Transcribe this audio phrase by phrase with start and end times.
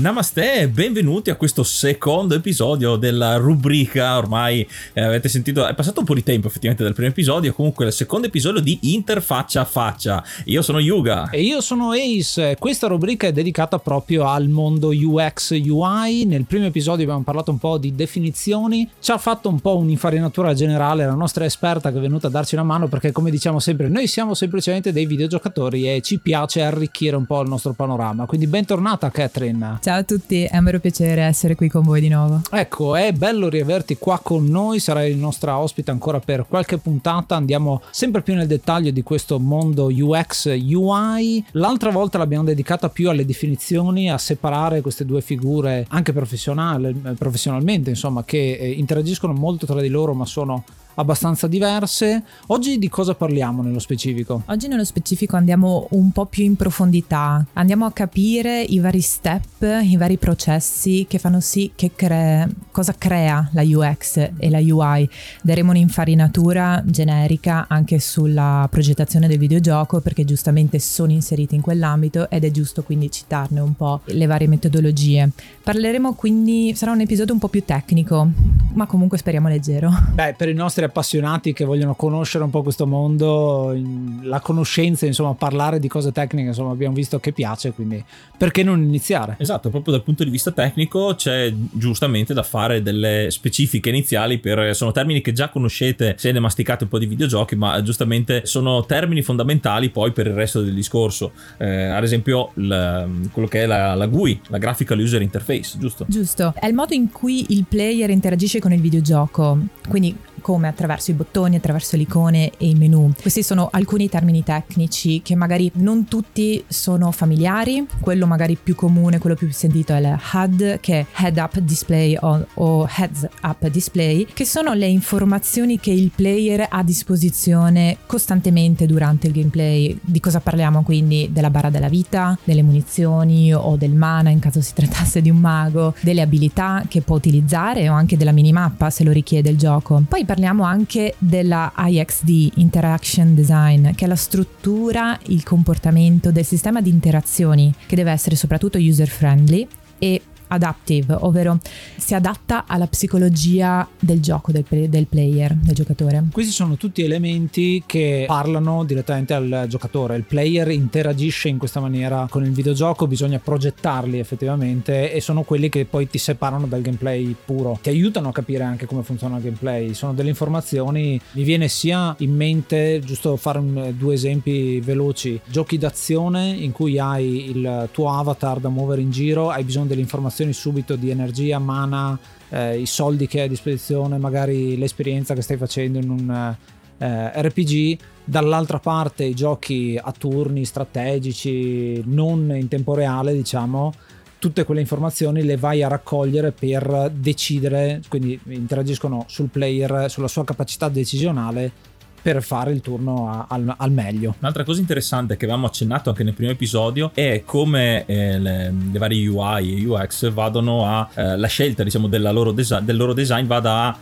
[0.00, 4.16] Namaste e benvenuti a questo secondo episodio della rubrica.
[4.16, 7.52] Ormai eh, avete sentito, è passato un po' di tempo effettivamente dal primo episodio.
[7.52, 10.24] Comunque, il secondo episodio di Interfaccia a Faccia.
[10.46, 11.28] Io sono Yuga.
[11.28, 12.56] E io sono Ace.
[12.58, 16.24] Questa rubrica è dedicata proprio al mondo UX UI.
[16.24, 18.88] Nel primo episodio abbiamo parlato un po' di definizioni.
[19.00, 22.54] Ci ha fatto un po' un'infarinatura generale la nostra esperta che è venuta a darci
[22.54, 27.16] una mano perché, come diciamo sempre, noi siamo semplicemente dei videogiocatori e ci piace arricchire
[27.16, 28.24] un po' il nostro panorama.
[28.24, 29.76] Quindi, bentornata, Catherine.
[29.82, 32.42] Ciao a tutti, è un vero piacere essere qui con voi di nuovo.
[32.50, 37.36] Ecco, è bello riaverti qua con noi, sarai il nostro ospite ancora per qualche puntata,
[37.36, 41.44] andiamo sempre più nel dettaglio di questo mondo UX UI.
[41.52, 48.24] L'altra volta l'abbiamo dedicata più alle definizioni, a separare queste due figure anche professionalmente, insomma,
[48.24, 50.64] che eh, interagiscono molto tra di loro ma sono
[50.94, 52.22] abbastanza diverse.
[52.46, 54.42] Oggi di cosa parliamo nello specifico?
[54.46, 59.64] Oggi nello specifico andiamo un po' più in profondità, andiamo a capire i vari step,
[59.82, 65.08] i vari processi che fanno sì che crea, cosa crea la UX e la UI.
[65.42, 72.44] Daremo un'infarinatura generica anche sulla progettazione del videogioco perché giustamente sono inseriti in quell'ambito ed
[72.44, 75.30] è giusto quindi citarne un po' le varie metodologie.
[75.62, 78.28] Parleremo quindi, sarà un episodio un po' più tecnico,
[78.74, 79.90] ma comunque speriamo leggero.
[80.12, 83.76] Beh, per i nostri appassionati che vogliono conoscere un po' questo mondo,
[84.22, 88.02] la conoscenza, insomma, parlare di cose tecniche, insomma, abbiamo visto che piace, quindi
[88.36, 89.36] perché non iniziare?
[89.38, 94.74] Esatto, proprio dal punto di vista tecnico c'è giustamente da fare delle specifiche iniziali per
[94.74, 98.84] sono termini che già conoscete se ne masticate un po' di videogiochi, ma giustamente sono
[98.86, 101.32] termini fondamentali poi per il resto del discorso.
[101.58, 106.04] Eh, ad esempio, il, quello che è la, la GUI, la Graphical User Interface, giusto?
[106.08, 109.58] Giusto, è il modo in cui il player interagisce con il videogioco.
[109.88, 113.12] Quindi come attraverso i bottoni, attraverso le icone e i menu.
[113.20, 119.18] Questi sono alcuni termini tecnici che magari non tutti sono familiari, quello magari più comune,
[119.18, 123.68] quello più sentito è il HUD che è Head Up Display o, o Heads Up
[123.68, 129.98] Display, che sono le informazioni che il player ha a disposizione costantemente durante il gameplay.
[130.00, 131.28] Di cosa parliamo quindi?
[131.32, 135.38] Della barra della vita, delle munizioni o del mana in caso si trattasse di un
[135.38, 140.02] mago, delle abilità che può utilizzare o anche della minimappa se lo richiede il gioco.
[140.08, 146.80] Poi parliamo anche della IXD, Interaction Design, che è la struttura, il comportamento del sistema
[146.80, 149.66] di interazioni che deve essere soprattutto user friendly
[149.98, 151.58] e adaptive, ovvero
[151.96, 156.24] si adatta alla psicologia del gioco del, del player, del giocatore.
[156.32, 160.16] Questi sono tutti elementi che parlano direttamente al giocatore.
[160.16, 165.68] Il player interagisce in questa maniera con il videogioco, bisogna progettarli effettivamente e sono quelli
[165.68, 167.78] che poi ti separano dal gameplay puro.
[167.80, 169.94] Ti aiutano a capire anche come funziona il gameplay.
[169.94, 175.78] Sono delle informazioni, mi viene sia in mente, giusto fare un, due esempi veloci, giochi
[175.78, 180.38] d'azione in cui hai il tuo avatar da muovere in giro, hai bisogno delle informazioni
[180.52, 185.56] subito di energia, mana, eh, i soldi che hai a disposizione, magari l'esperienza che stai
[185.56, 186.56] facendo in un
[186.98, 187.98] eh, RPG.
[188.24, 193.92] Dall'altra parte i giochi a turni strategici, non in tempo reale, diciamo,
[194.38, 200.44] tutte quelle informazioni le vai a raccogliere per decidere, quindi interagiscono sul player, sulla sua
[200.44, 201.89] capacità decisionale
[202.20, 204.34] per fare il turno a, al, al, meglio.
[204.40, 208.98] Un'altra cosa interessante che avevamo accennato anche nel primo episodio è come eh, le, le,
[208.98, 213.46] varie UI e UX vadano a eh, la scelta diciamo loro desi- del loro design
[213.46, 213.98] vada a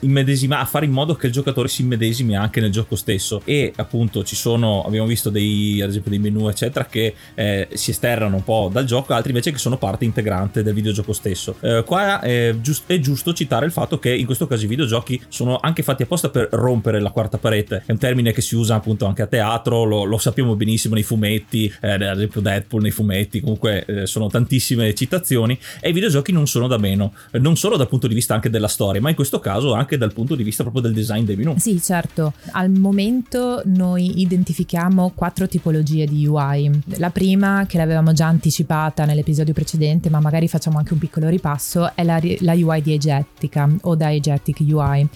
[0.51, 3.43] a fare in modo che il giocatore si immedesimi anche nel gioco stesso.
[3.45, 7.91] E appunto ci sono abbiamo visto dei ad esempio dei menu eccetera che eh, si
[7.91, 11.57] esterrano un po' dal gioco altri invece che sono parte integrante del videogioco stesso.
[11.61, 15.21] Eh, qua è, giust- è giusto citare il fatto che in questo caso i videogiochi
[15.29, 17.83] sono anche fatti apposta per rompere la quarta parete.
[17.87, 21.03] È un termine che si usa appunto anche a teatro, lo, lo sappiamo benissimo nei
[21.03, 26.33] fumetti, eh, ad esempio Deadpool nei fumetti, comunque eh, sono tantissime citazioni e i videogiochi
[26.33, 29.09] non sono da meno, eh, non solo dal punto di vista anche della storia, ma
[29.09, 31.55] in questo caso anche dal punto di vista proprio del design dei menu.
[31.59, 32.33] Sì, certo.
[32.53, 36.71] Al momento noi identifichiamo quattro tipologie di UI.
[36.97, 41.95] La prima, che l'avevamo già anticipata nell'episodio precedente, ma magari facciamo anche un piccolo ripasso,
[41.95, 45.09] è la, la UI diegetica o diegetic UI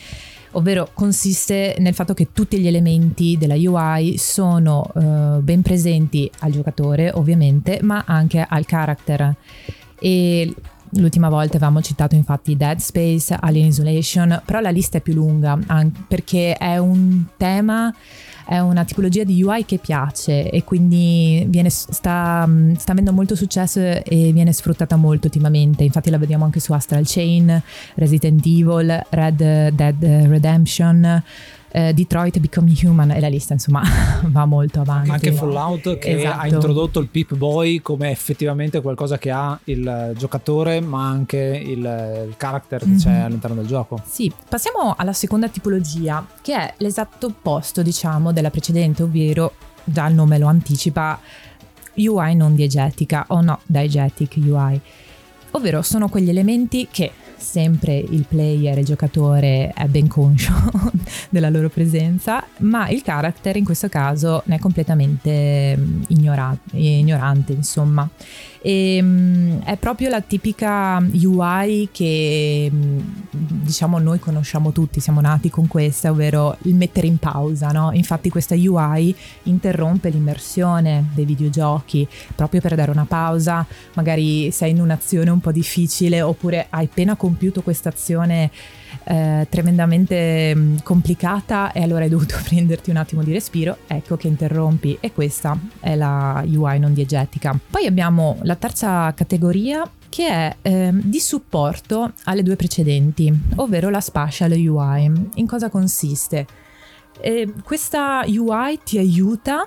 [0.53, 6.53] ovvero consiste nel fatto che tutti gli elementi della UI sono uh, ben presenti al
[6.53, 9.35] giocatore ovviamente, ma anche al character.
[9.99, 10.55] E
[10.97, 15.59] L'ultima volta avevamo citato infatti Dead Space, Alien Isolation, però la lista è più lunga
[16.07, 17.95] perché è un tema
[18.47, 23.81] è una tipologia di UI che piace e quindi viene, sta, sta, avendo molto successo
[23.81, 25.85] e viene sfruttata molto ultimamente.
[25.85, 27.63] Infatti la vediamo anche su Astral Chain,
[27.95, 31.23] Resident Evil, Red Dead Redemption
[31.73, 33.83] eh, Detroit Becoming Human e la lista insomma
[34.27, 35.11] va molto avanti.
[35.11, 36.41] Anche Fallout che esatto.
[36.41, 41.79] ha introdotto il Pip Boy come effettivamente qualcosa che ha il giocatore ma anche il,
[41.79, 42.97] il character mm-hmm.
[42.97, 43.25] che c'è mhm.
[43.25, 44.01] all'interno del gioco.
[44.07, 50.15] Sì, passiamo alla seconda tipologia che è l'esatto opposto diciamo della precedente ovvero già il
[50.15, 51.21] nome lo anticipa
[51.95, 54.81] UI non diegetica o no diegetic UI
[55.53, 57.13] ovvero sono quegli elementi che
[57.43, 60.53] sempre il player, il giocatore è ben conscio
[61.29, 67.53] della loro presenza, ma il character in questo caso ne è completamente mm, ignorante, ignorante
[67.53, 68.09] insomma.
[68.65, 75.51] E, um, è proprio la tipica UI che um, diciamo noi conosciamo tutti, siamo nati
[75.51, 77.71] con questa, ovvero il mettere in pausa.
[77.71, 77.91] No?
[77.93, 79.15] Infatti questa UI
[79.45, 82.07] interrompe l'immersione dei videogiochi
[82.37, 87.17] proprio per dare una pausa, magari sei in un'azione un po' difficile oppure hai appena
[87.17, 88.51] compiuto questa azione
[89.05, 94.29] eh, tremendamente mm, complicata e allora hai dovuto prenderti un attimo di respiro, ecco che
[94.29, 97.59] interrompi e questa è la UI non diegetica.
[97.71, 104.01] Poi abbiamo la terza categoria che è eh, di supporto alle due precedenti, ovvero la
[104.01, 105.31] spatial UI.
[105.37, 106.47] In cosa consiste?
[107.19, 109.67] Eh, questa UI ti aiuta,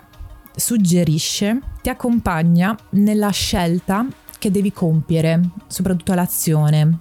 [0.55, 4.05] suggerisce, ti accompagna nella scelta
[4.37, 6.99] che devi compiere, soprattutto l'azione.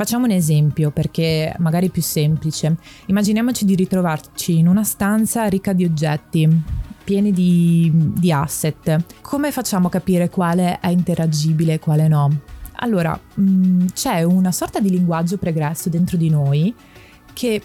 [0.00, 2.74] Facciamo un esempio perché magari è più semplice.
[3.04, 6.48] Immaginiamoci di ritrovarci in una stanza ricca di oggetti,
[7.04, 9.04] pieni di, di asset.
[9.20, 12.34] Come facciamo a capire quale è interagibile e quale no?
[12.76, 16.74] Allora, mh, mm, c'è una sorta di linguaggio pregresso dentro di noi
[17.34, 17.60] che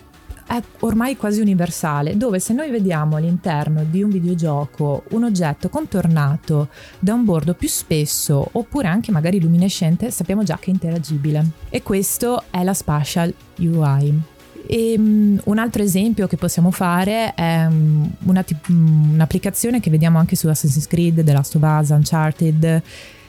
[0.47, 6.69] è ormai quasi universale, dove se noi vediamo all'interno di un videogioco un oggetto contornato
[6.99, 11.45] da un bordo più spesso oppure anche magari luminescente, sappiamo già che è interagibile.
[11.69, 14.33] E questo è la spatial UI.
[14.67, 20.17] E, um, un altro esempio che possiamo fare è um, una um, un'applicazione che vediamo
[20.17, 22.81] anche su Assassin's Creed, The Last of Us, Uncharted,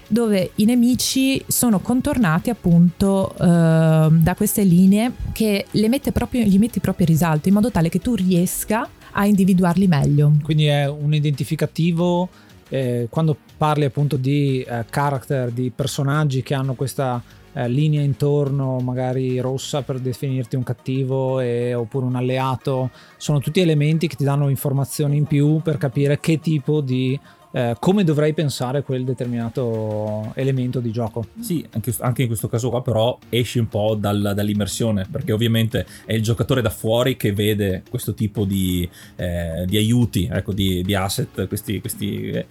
[0.06, 6.80] dove i nemici sono contornati appunto uh, da queste linee che mette proprio, gli metti
[6.80, 10.32] proprio in risalto in modo tale che tu riesca a individuarli meglio.
[10.42, 12.28] Quindi è un identificativo
[12.68, 17.22] eh, quando parli appunto di eh, character, di personaggi che hanno questa
[17.52, 23.60] eh, linea intorno, magari rossa per definirti un cattivo e, oppure un alleato, sono tutti
[23.60, 27.18] elementi che ti danno informazioni in più per capire che tipo di
[27.56, 31.24] eh, come dovrei pensare quel determinato elemento di gioco.
[31.40, 35.86] Sì, anche, anche in questo caso qua però esci un po' dal, dall'immersione, perché ovviamente
[36.04, 38.86] è il giocatore da fuori che vede questo tipo di,
[39.16, 42.44] eh, di aiuti, ecco, di, di, asset, questi, questi, eh,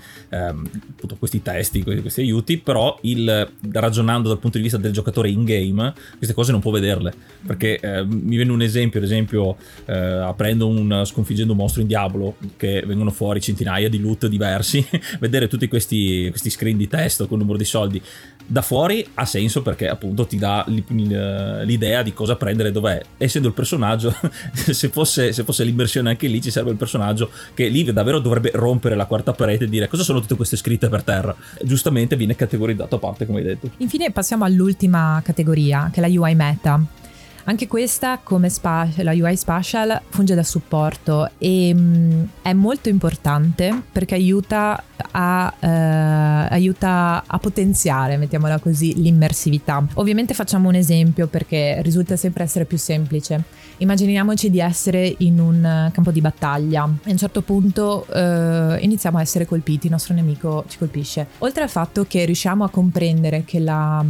[1.20, 5.44] questi testi, questi, questi, aiuti, però il, ragionando dal punto di vista del giocatore in
[5.44, 7.14] game, queste cose non può vederle,
[7.46, 11.88] perché eh, mi viene un esempio, ad esempio, eh, aprendo un, sconfiggendo un mostro in
[11.88, 14.84] Diablo, che vengono fuori centinaia di loot diversi,
[15.20, 18.02] vedere tutti questi, questi screen di testo con il numero di soldi.
[18.48, 23.02] Da fuori ha senso perché appunto ti dà l'idea di cosa prendere dov'è.
[23.18, 24.14] Essendo il personaggio
[24.54, 28.52] se fosse, se fosse l'immersione anche lì ci serve il personaggio che lì davvero dovrebbe
[28.54, 31.36] rompere la quarta parete e dire cosa sono tutte queste scritte per terra?
[31.64, 33.72] Giustamente viene categorizzato a parte come hai detto.
[33.78, 37.04] Infine passiamo all'ultima categoria che è la UI meta
[37.46, 42.90] anche questa, come spa- la UI Spatial, funge da supporto e mh, mm, è molto
[42.90, 49.86] importante perché aiuta a, eh, aiuta a potenziare, mettiamola così, l'immersività.
[49.96, 53.44] Ovviamente facciamo un esempio perché risulta sempre essere più semplice.
[53.78, 59.18] Immaginiamoci di essere in un campo di battaglia e a un certo punto eh, iniziamo
[59.18, 61.28] a essere colpiti, il nostro nemico ci colpisce.
[61.40, 64.04] Oltre al fatto che riusciamo a comprendere che la,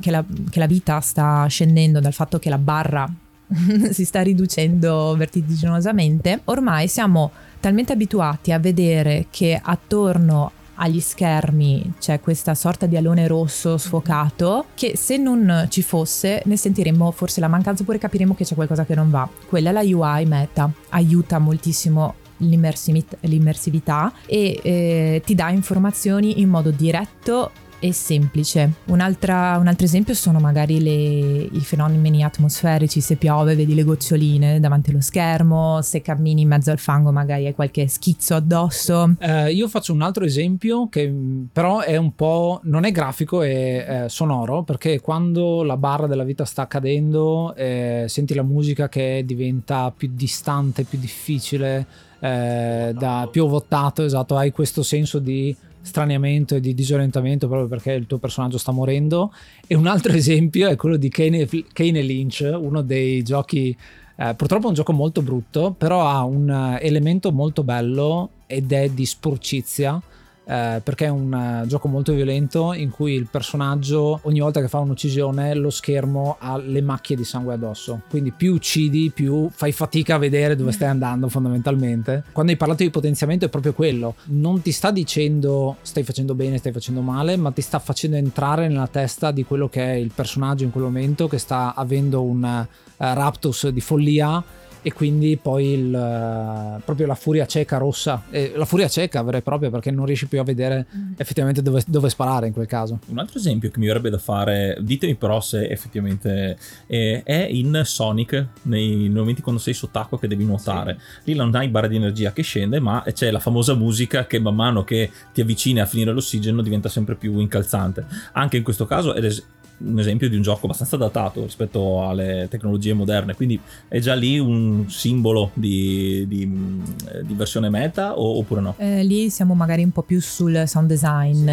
[0.00, 3.12] che la, che la vita sta scendendo dal fatto che la barra
[3.90, 12.18] si sta riducendo vertiginosamente, ormai siamo talmente abituati a vedere che attorno agli schermi c'è
[12.18, 17.48] questa sorta di alone rosso sfocato che se non ci fosse ne sentiremmo forse la
[17.48, 19.28] mancanza oppure capiremo che c'è qualcosa che non va.
[19.46, 26.70] Quella è la UI meta, aiuta moltissimo l'immersività e eh, ti dà informazioni in modo
[26.70, 27.50] diretto
[27.82, 28.74] e semplice.
[28.86, 34.90] un altro esempio sono magari le, i fenomeni atmosferici, se piove vedi le goccioline davanti
[34.90, 39.16] allo schermo, se cammini in mezzo al fango magari hai qualche schizzo addosso.
[39.18, 41.12] Eh, io faccio un altro esempio che
[41.52, 46.24] però è un po', non è grafico, è, è sonoro, perché quando la barra della
[46.24, 51.84] vita sta cadendo eh, senti la musica che diventa più distante, più difficile,
[52.20, 57.92] eh, da, più votato, esatto, hai questo senso di straniamento e di disorientamento proprio perché
[57.92, 59.32] il tuo personaggio sta morendo.
[59.66, 63.76] E un altro esempio è quello di Kane, Kane Lynch, uno dei giochi.
[64.14, 68.88] Eh, purtroppo è un gioco molto brutto, però ha un elemento molto bello ed è
[68.88, 70.00] di sporcizia
[70.44, 74.68] eh, perché è un uh, gioco molto violento in cui il personaggio ogni volta che
[74.68, 78.02] fa un'uccisione lo schermo ha le macchie di sangue addosso.
[78.08, 82.24] Quindi più uccidi più fai fatica a vedere dove stai andando fondamentalmente.
[82.32, 84.16] Quando hai parlato di potenziamento è proprio quello.
[84.26, 88.66] Non ti sta dicendo stai facendo bene stai facendo male ma ti sta facendo entrare
[88.68, 92.42] nella testa di quello che è il personaggio in quel momento che sta avendo un
[92.42, 94.42] uh, raptus di follia
[94.82, 99.38] e quindi poi il, uh, proprio la furia cieca rossa, e la furia cieca vera
[99.38, 101.12] e propria perché non riesci più a vedere mm.
[101.16, 102.98] effettivamente dove, dove, sparare in quel caso.
[103.06, 107.82] Un altro esempio che mi verrebbe da fare, ditemi però se effettivamente è, è in
[107.84, 111.30] Sonic, nei, momenti quando sei sott'acqua che devi nuotare, sì.
[111.30, 114.54] lì non hai barra di energia che scende ma c'è la famosa musica che man
[114.54, 118.04] mano che ti avvicini a finire l'ossigeno diventa sempre più incalzante.
[118.32, 119.44] Anche in questo caso, ed es-
[119.84, 123.58] un esempio di un gioco abbastanza datato rispetto alle tecnologie moderne, quindi
[123.88, 126.80] è già lì un simbolo di, di,
[127.22, 128.74] di versione meta o, oppure no?
[128.78, 131.50] Eh, lì siamo magari un po' più sul sound design,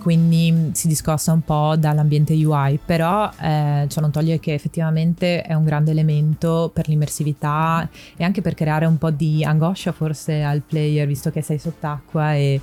[0.00, 5.54] quindi si discosta un po' dall'ambiente UI, però eh, ciò non toglie che effettivamente è
[5.54, 10.62] un grande elemento per l'immersività e anche per creare un po' di angoscia forse al
[10.66, 12.60] player, visto che sei sott'acqua e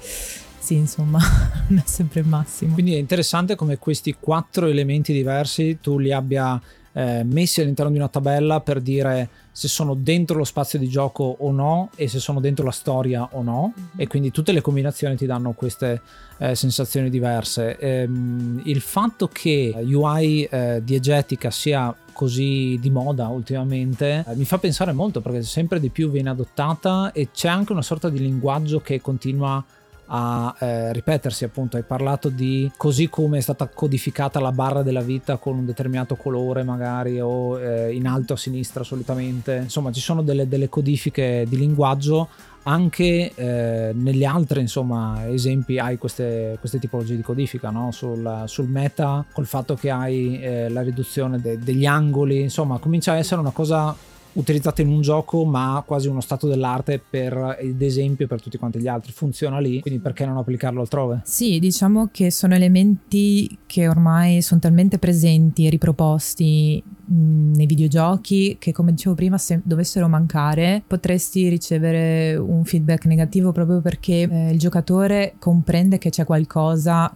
[0.69, 1.17] sì, insomma,
[1.67, 2.75] non è sempre il massimo.
[2.75, 6.61] Quindi è interessante come questi quattro elementi diversi tu li abbia
[6.93, 11.23] eh, messi all'interno di una tabella per dire se sono dentro lo spazio di gioco
[11.39, 13.89] o no e se sono dentro la storia o no mm-hmm.
[13.97, 16.01] e quindi tutte le combinazioni ti danno queste
[16.37, 17.75] eh, sensazioni diverse.
[17.79, 24.59] Ehm, il fatto che UI eh, diegetica sia così di moda ultimamente eh, mi fa
[24.59, 28.81] pensare molto perché sempre di più viene adottata e c'è anche una sorta di linguaggio
[28.81, 29.63] che continua a
[30.09, 31.77] a eh, ripetersi appunto.
[31.77, 36.15] Hai parlato di così come è stata codificata la barra della vita con un determinato
[36.15, 39.55] colore magari o eh, in alto a sinistra solitamente.
[39.63, 42.29] Insomma ci sono delle, delle codifiche di linguaggio.
[42.63, 47.91] Anche eh, negli altri insomma esempi hai queste, queste tipologie di codifica no?
[47.91, 52.41] sul, sul, meta col fatto che hai eh, la riduzione de, degli angoli.
[52.41, 53.95] Insomma comincia a essere una cosa
[54.33, 58.79] utilizzata in un gioco ma quasi uno stato dell'arte per ed esempio per tutti quanti
[58.79, 59.11] gli altri.
[59.11, 61.21] Funziona lì quindi perché non applicarlo altrove?
[61.23, 68.71] Sì diciamo che sono elementi che ormai sono talmente presenti e riproposti nei videogiochi che
[68.71, 74.59] come dicevo prima se dovessero mancare potresti ricevere un feedback negativo proprio perché eh, il
[74.59, 77.11] giocatore comprende che c'è qualcosa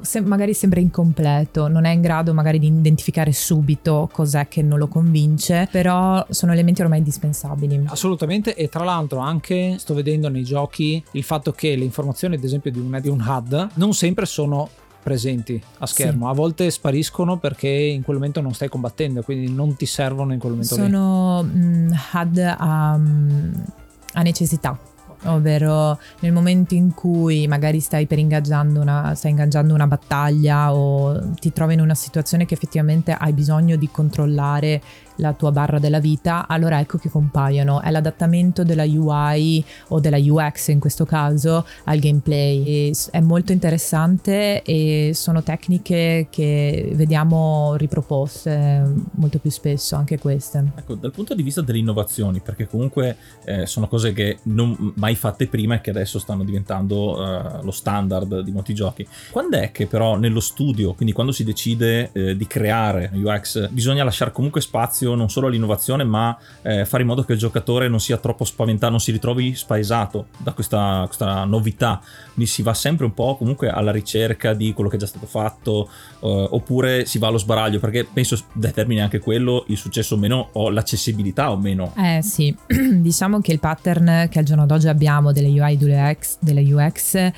[0.00, 4.78] se, magari sembra incompleto non è in grado magari di identificare subito cos'è che non
[4.78, 7.84] lo convince però sono elementi ormai indispensabili.
[7.86, 12.42] Assolutamente e tra l'altro anche sto vedendo nei giochi il fatto che le informazioni ad
[12.42, 14.68] esempio di un, di un HUD non sempre sono
[15.06, 16.24] presenti a schermo.
[16.24, 16.32] Sì.
[16.32, 20.40] A volte spariscono perché in quel momento non stai combattendo, quindi non ti servono in
[20.40, 20.74] quel momento.
[20.74, 24.76] Sono mh, HUD a, a necessità
[25.24, 31.34] ovvero nel momento in cui magari stai per ingaggiando una, stai ingaggiando una battaglia o
[31.40, 34.80] ti trovi in una situazione che effettivamente hai bisogno di controllare
[35.16, 37.80] la tua barra della vita, allora ecco che compaiono.
[37.80, 42.64] È l'adattamento della UI o della UX in questo caso al gameplay.
[42.64, 48.82] E è molto interessante e sono tecniche che vediamo riproposte
[49.12, 50.72] molto più spesso, anche queste.
[50.76, 55.14] Ecco, dal punto di vista delle innovazioni, perché comunque eh, sono cose che non mai
[55.14, 59.06] fatte prima e che adesso stanno diventando uh, lo standard di molti giochi.
[59.30, 64.04] Quando è che però nello studio, quindi quando si decide eh, di creare UX, bisogna
[64.04, 67.88] lasciare comunque spazio spazio non solo all'innovazione, ma eh, fare in modo che il giocatore
[67.88, 72.00] non sia troppo spaventato, non si ritrovi spaesato da questa, questa, novità.
[72.34, 75.26] Quindi si va sempre un po' comunque alla ricerca di quello che è già stato
[75.26, 75.88] fatto,
[76.20, 80.48] eh, oppure si va allo sbaraglio, perché penso determini anche quello il successo o meno,
[80.52, 81.92] o l'accessibilità o meno.
[81.96, 87.32] Eh sì, diciamo che il pattern che al giorno d'oggi abbiamo delle UI delle UX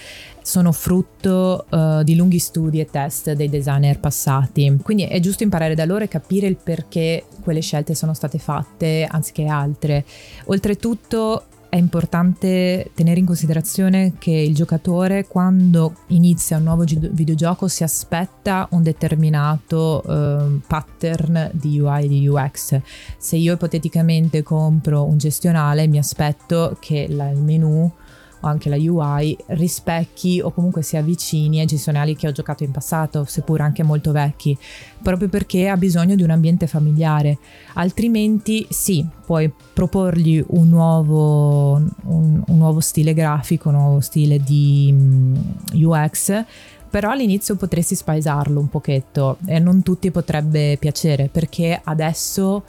[0.49, 4.79] sono frutto uh, di lunghi studi e test dei designer passati.
[4.83, 9.07] Quindi è giusto imparare da loro e capire il perché quelle scelte sono state fatte
[9.07, 10.07] anziché altre.
[10.47, 17.83] Oltretutto è importante tenere in considerazione che il giocatore quando inizia un nuovo videogioco si
[17.83, 22.81] aspetta un determinato uh, pattern di UI e di UX.
[23.19, 27.93] Se io ipoteticamente compro un gestionale mi aspetto che la, il menu
[28.41, 32.71] o anche la UI rispecchi o comunque si avvicini ai gestionali che ho giocato in
[32.71, 34.57] passato, seppur anche molto vecchi,
[35.03, 37.39] proprio perché ha bisogno di un ambiente familiare.
[37.75, 44.91] Altrimenti sì, puoi proporgli un nuovo, un, un nuovo stile grafico, un nuovo stile di
[44.93, 45.35] mm,
[45.73, 46.45] UX
[46.91, 52.63] però all'inizio potresti spaesarlo un pochetto e non tutti potrebbe piacere perché adesso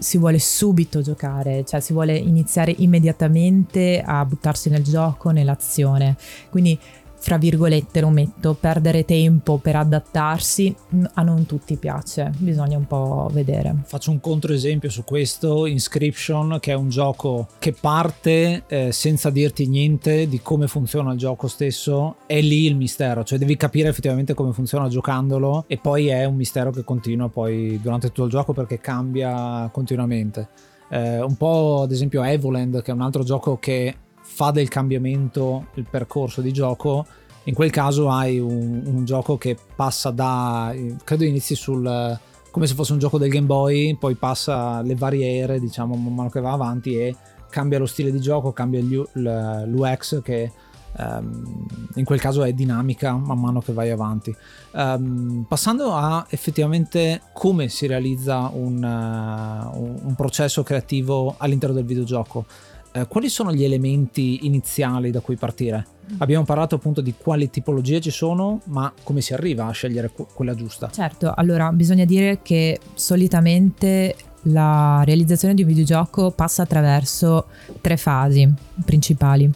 [0.00, 6.16] si vuole subito giocare, cioè si vuole iniziare immediatamente a buttarsi nel gioco, nell'azione.
[6.48, 6.78] Quindi
[7.20, 10.74] fra virgolette lo metto, perdere tempo per adattarsi
[11.14, 13.76] a non tutti piace, bisogna un po' vedere.
[13.84, 19.66] Faccio un controesempio su questo, Inscription, che è un gioco che parte eh, senza dirti
[19.66, 24.32] niente di come funziona il gioco stesso, è lì il mistero, cioè devi capire effettivamente
[24.32, 28.54] come funziona giocandolo e poi è un mistero che continua poi durante tutto il gioco
[28.54, 30.48] perché cambia continuamente.
[30.88, 35.66] Eh, un po' ad esempio Evoland, che è un altro gioco che fa del cambiamento
[35.74, 37.04] il percorso di gioco,
[37.44, 40.74] in quel caso hai un, un gioco che passa da,
[41.04, 42.18] credo inizi sul,
[42.50, 46.14] come se fosse un gioco del Game Boy, poi passa le varie ere, diciamo, man
[46.14, 47.16] mano che va avanti e
[47.48, 50.52] cambia lo stile di gioco, cambia l'UX che
[50.96, 54.34] um, in quel caso è dinamica man mano che vai avanti.
[54.72, 62.44] Um, passando a effettivamente come si realizza un, uh, un processo creativo all'interno del videogioco
[62.92, 65.86] eh, quali sono gli elementi iniziali da cui partire?
[66.18, 70.54] Abbiamo parlato appunto di quali tipologie ci sono, ma come si arriva a scegliere quella
[70.54, 70.90] giusta?
[70.90, 77.46] Certo, allora bisogna dire che solitamente la realizzazione di un videogioco passa attraverso
[77.80, 78.48] tre fasi
[78.84, 79.50] principali.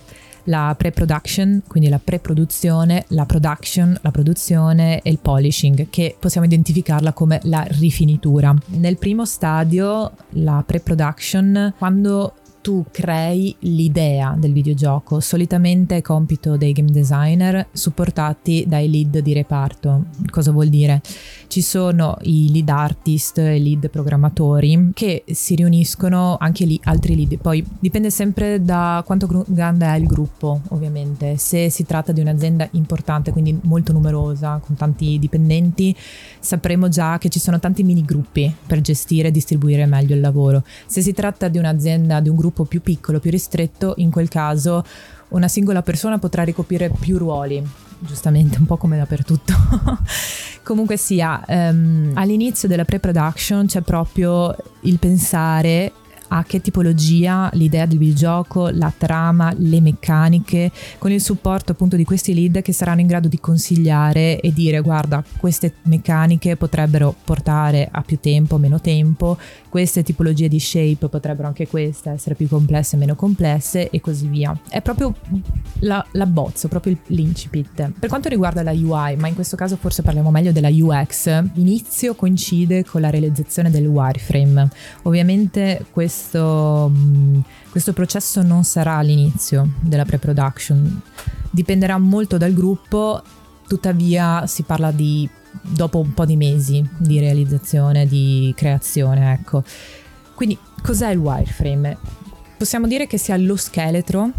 [0.49, 7.14] La pre-production, quindi la pre-produzione, la production, la produzione e il polishing, che possiamo identificarla
[7.14, 8.55] come la rifinitura.
[8.66, 15.20] Nel primo stadio, la pre-production, quando tu crei l'idea del videogioco.
[15.20, 20.05] Solitamente è compito dei game designer supportati dai lead di reparto.
[20.31, 21.03] Cosa vuol dire?
[21.46, 27.37] Ci sono i lead artist e lead programmatori che si riuniscono, anche lì altri lead.
[27.37, 31.37] Poi dipende sempre da quanto grande è il gruppo, ovviamente.
[31.37, 35.94] Se si tratta di un'azienda importante, quindi molto numerosa, con tanti dipendenti,
[36.40, 40.64] sapremo già che ci sono tanti mini gruppi per gestire e distribuire meglio il lavoro.
[40.87, 44.29] Se si tratta di un'azienda, di un gruppo gruppo più piccolo, più ristretto, in quel
[44.29, 44.85] caso
[45.29, 47.61] una singola persona potrà ricoprire più ruoli,
[47.99, 49.53] giustamente un po' come dappertutto.
[50.62, 55.93] Comunque sia, um, all'inizio della pre-production c'è proprio il pensare
[56.29, 62.05] a che tipologia, l'idea del videogioco, la trama, le meccaniche, con il supporto appunto di
[62.05, 67.88] questi lead che saranno in grado di consigliare e dire guarda queste meccaniche potrebbero portare
[67.90, 69.38] a più tempo, meno tempo,
[69.75, 74.57] queste tipologie di shape potrebbero anche queste essere più complesse, meno complesse e così via.
[74.69, 75.13] È proprio
[75.81, 77.91] la, la bozzo, proprio l'incipit.
[77.99, 82.15] Per quanto riguarda la UI, ma in questo caso forse parliamo meglio della UX, l'inizio
[82.15, 84.69] coincide con la realizzazione del wireframe.
[85.03, 91.03] Ovviamente questo, mm, questo processo non sarà l'inizio della pre-production,
[91.51, 93.25] dipenderà molto dal gruppo,
[93.66, 95.29] tuttavia si parla di
[95.61, 99.62] dopo un po' di mesi di realizzazione, di creazione, ecco.
[100.35, 101.96] Quindi cos'è il wireframe?
[102.57, 104.31] Possiamo dire che sia lo scheletro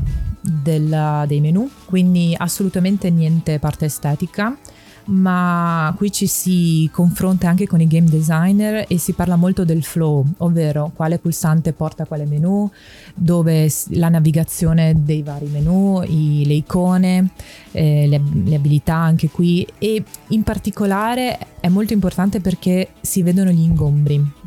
[0.41, 4.57] della, dei menu, quindi assolutamente niente parte estetica
[5.06, 9.84] ma qui ci si confronta anche con i game designer e si parla molto del
[9.84, 12.70] flow, ovvero quale pulsante porta quale menu,
[13.13, 17.30] dove la navigazione dei vari menu, i, le icone,
[17.72, 23.52] eh, le, le abilità anche qui e in particolare è molto importante perché si vedono
[23.52, 24.44] gli ingombri.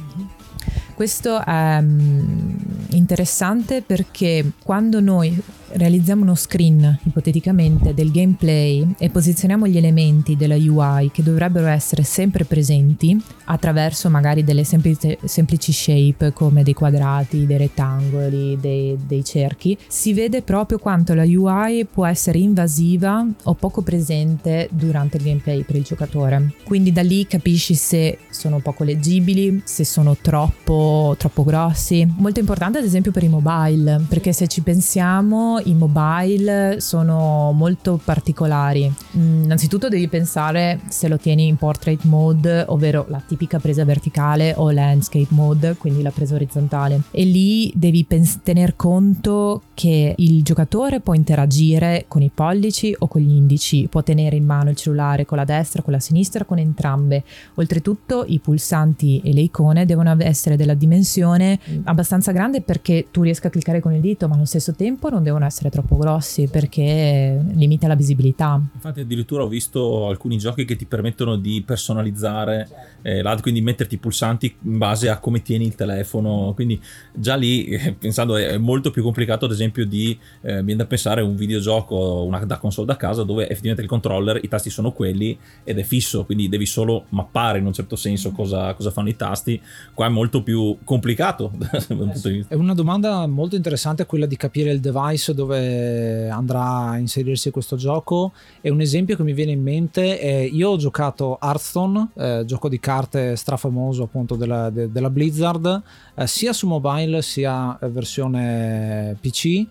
[0.95, 2.57] Questo è um,
[2.91, 5.41] interessante perché quando noi
[5.73, 12.03] realizziamo uno screen ipoteticamente del gameplay e posizioniamo gli elementi della UI che dovrebbero essere
[12.03, 19.25] sempre presenti attraverso magari delle semplici, semplici shape come dei quadrati, dei rettangoli, dei, dei
[19.25, 25.23] cerchi, si vede proprio quanto la UI può essere invasiva o poco presente durante il
[25.25, 26.53] gameplay per il giocatore.
[26.65, 32.07] Quindi da lì capisci se sono poco leggibili, se sono troppo, troppo grossi.
[32.17, 38.01] Molto importante ad esempio per i mobile, perché se ci pensiamo i mobile sono molto
[38.03, 38.93] particolari.
[39.17, 44.55] Mm, innanzitutto devi pensare se lo tieni in portrait mode, ovvero la tipica presa verticale
[44.57, 47.03] o landscape mode, quindi la presa orizzontale.
[47.11, 53.09] E lì devi pens- tener conto che il giocatore può interagire con i pollici o
[53.09, 56.45] con gli indici, può tenere in mano il cellulare con la destra, con la sinistra,
[56.45, 57.25] con entrambe.
[57.55, 63.49] Oltretutto i pulsanti e le icone devono essere della dimensione abbastanza grande perché tu riesca
[63.49, 67.45] a cliccare con il dito, ma allo stesso tempo non devono essere troppo grossi perché
[67.53, 68.61] limita la visibilità.
[68.75, 72.69] Infatti addirittura ho visto alcuni giochi che ti permettono di personalizzare
[73.03, 76.81] eh, l'ad, quindi metterti i pulsanti in base a come tieni il telefono, quindi
[77.13, 81.21] già lì eh, pensando è molto più complicato ad esempio di, eh, viene da pensare
[81.21, 85.39] un videogioco una, da console da casa dove effettivamente il controller, i tasti sono quelli
[85.65, 89.17] ed è fisso, quindi devi solo mappare in un certo senso cosa, cosa fanno i
[89.17, 89.61] tasti,
[89.95, 91.53] qua è molto più complicato.
[92.49, 97.77] è una domanda molto interessante quella di capire il device dove andrà a inserirsi questo
[97.77, 98.33] gioco.
[98.61, 102.69] E un esempio che mi viene in mente è io ho giocato Hearthstone, eh, gioco
[102.69, 105.83] di carte strafamoso appunto della, de, della Blizzard,
[106.17, 109.65] eh, sia su mobile sia versione PC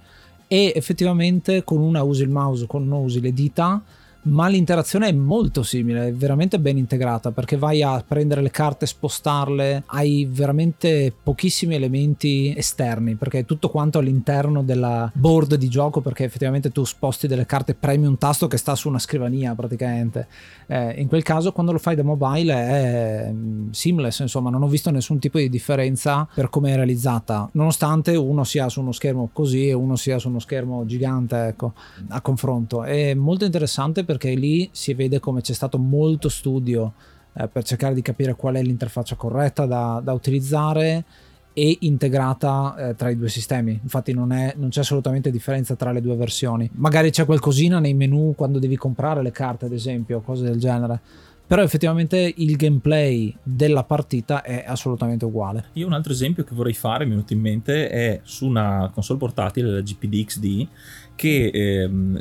[0.47, 3.83] e effettivamente con una usi il mouse, con una usi le dita
[4.27, 8.85] ma l'interazione è molto simile, è veramente ben integrata perché vai a prendere le carte,
[8.85, 16.01] spostarle, hai veramente pochissimi elementi esterni perché è tutto quanto all'interno della board di gioco
[16.01, 20.27] perché effettivamente tu sposti delle carte, premi un tasto che sta su una scrivania praticamente.
[20.69, 24.67] Eh, in quel caso quando lo fai da mobile è mm, seamless, insomma non ho
[24.67, 29.29] visto nessun tipo di differenza per come è realizzata, nonostante uno sia su uno schermo
[29.31, 31.73] così e uno sia su uno schermo gigante, ecco,
[32.09, 32.83] a confronto.
[32.83, 36.93] È molto interessante perché lì si vede come c'è stato molto studio
[37.33, 41.03] eh, per cercare di capire qual è l'interfaccia corretta da, da utilizzare
[41.57, 43.79] e integrata eh, tra i due sistemi.
[43.81, 46.69] Infatti non, è, non, c'è assolutamente differenza tra le due versioni.
[46.73, 50.99] Magari c'è qualcosina nei menu quando devi comprare le carte, ad esempio, cose del genere.
[51.47, 55.69] Però effettivamente il gameplay della partita è assolutamente uguale.
[55.73, 58.91] Io un altro esempio che vorrei fare, mi è venuto in mente, è su una
[58.93, 60.67] console portatile, la GPD XD,
[61.15, 62.19] che ehm,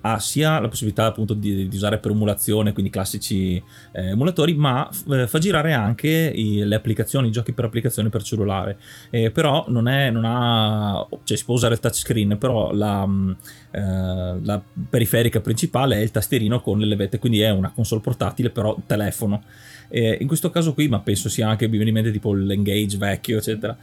[0.00, 3.56] ha sia la possibilità appunto di, di, usare per emulazione, quindi classici
[3.92, 8.22] eh, emulatori, ma eh, fa girare anche i, le applicazioni, i giochi per applicazione per
[8.22, 8.78] cellulare.
[9.10, 13.30] Eh, però non, è, non ha, cioè si può usare il touchscreen, però la, mm,
[13.72, 18.50] eh, la, periferica principale è il tastierino con le levette, quindi è una console portatile,
[18.50, 19.42] però telefono.
[19.90, 23.76] in questo caso qui, ma penso sia anche in tipo l'Engage vecchio, eccetera,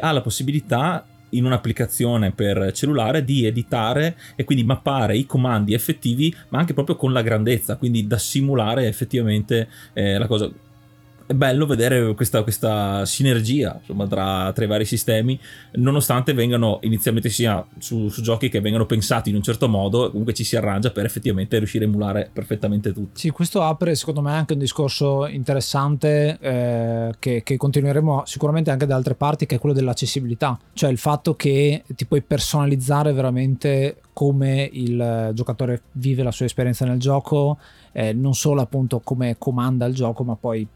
[0.00, 6.34] ha la possibilità in un'applicazione per cellulare di editare e quindi mappare i comandi effettivi,
[6.48, 10.50] ma anche proprio con la grandezza, quindi da simulare effettivamente eh, la cosa
[11.26, 15.38] è bello vedere questa, questa sinergia insomma, tra, tra, i vari sistemi,
[15.72, 20.34] nonostante vengano inizialmente sia su, su, giochi che vengano pensati in un certo modo, comunque
[20.34, 23.18] ci si arrangia per effettivamente riuscire a emulare perfettamente tutto.
[23.18, 28.86] Sì, questo apre secondo me anche un discorso interessante eh, che, che, continueremo sicuramente anche
[28.86, 33.96] da altre parti, che è quello dell'accessibilità, cioè il fatto che ti puoi personalizzare veramente
[34.12, 37.58] come il giocatore vive la sua esperienza nel gioco,
[37.92, 40.66] eh, non solo appunto come comanda il gioco, ma poi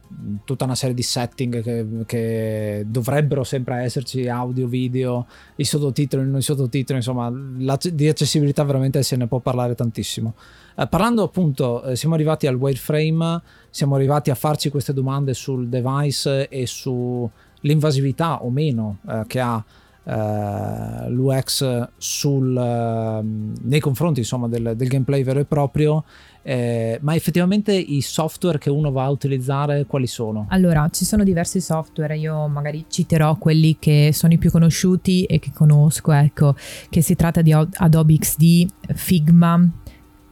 [0.45, 5.27] tutta una serie di setting che, che dovrebbero sempre esserci, audio, video,
[5.57, 10.35] i sottotitoli, non i sottotitoli, insomma, di accessibilità veramente se ne può parlare tantissimo.
[10.77, 15.69] Eh, parlando appunto, eh, siamo arrivati al wireframe, siamo arrivati a farci queste domande sul
[15.69, 19.65] device e sull'invasività o meno eh, che ha
[20.07, 26.05] Uh, l'UX sul, uh, nei confronti insomma, del, del, gameplay vero e proprio,
[26.43, 30.47] eh, ma effettivamente i software che uno va a utilizzare quali sono?
[30.51, 35.41] Allora, ci sono diversi software, io magari citerò quelli che sono i più conosciuti e
[35.41, 36.55] che conosco, ecco,
[36.89, 39.69] che si tratta di Adobe XD, Figma,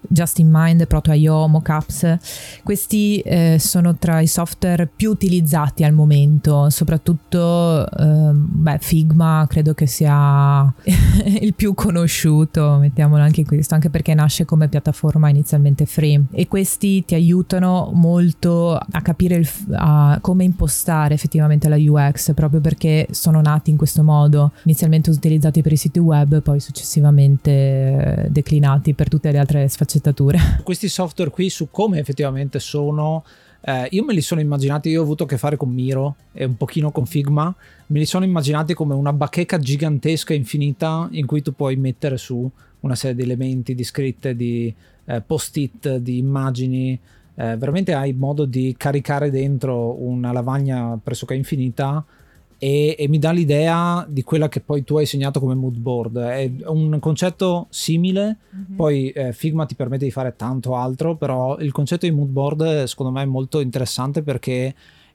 [0.08, 2.18] Just in Mind, Proto.io, Mockups.
[2.62, 9.74] Questi eh, sono tra i software più utilizzati al momento, soprattutto eh, beh, Figma credo
[9.74, 10.72] che sia
[11.40, 17.04] il più conosciuto, mettiamolo anche questo, anche perché nasce come piattaforma inizialmente free e questi
[17.04, 23.40] ti aiutano molto a capire il, a come impostare effettivamente la UX, proprio perché sono
[23.40, 29.08] nati in questo modo, inizialmente utilizzati per i siti web, poi successivamente eh, declinati per
[29.08, 30.38] tutte le altre sfaccettature sfaccettature.
[30.62, 33.24] Questi software qui su come effettivamente sono
[33.66, 36.44] eh, io me li sono immaginati, io ho avuto a che fare con Miro e
[36.44, 37.54] un pochino con Figma,
[37.86, 42.50] me li sono immaginati come una bacheca gigantesca infinita in cui tu puoi mettere su
[42.80, 44.74] una serie di elementi, di scritte, di
[45.06, 46.98] eh, post-it, di immagini.
[47.36, 52.04] Eh, veramente hai modo di caricare dentro una lavagna pressoché infinita
[52.64, 56.16] e, e, mi dà l'idea di quella che poi tu hai segnato come mood board.
[56.16, 58.74] È un concetto simile, mm-hmm.
[58.74, 62.84] poi eh, Figma ti permette di fare tanto altro, però il concetto di mood board
[62.84, 64.74] secondo me è molto interessante perché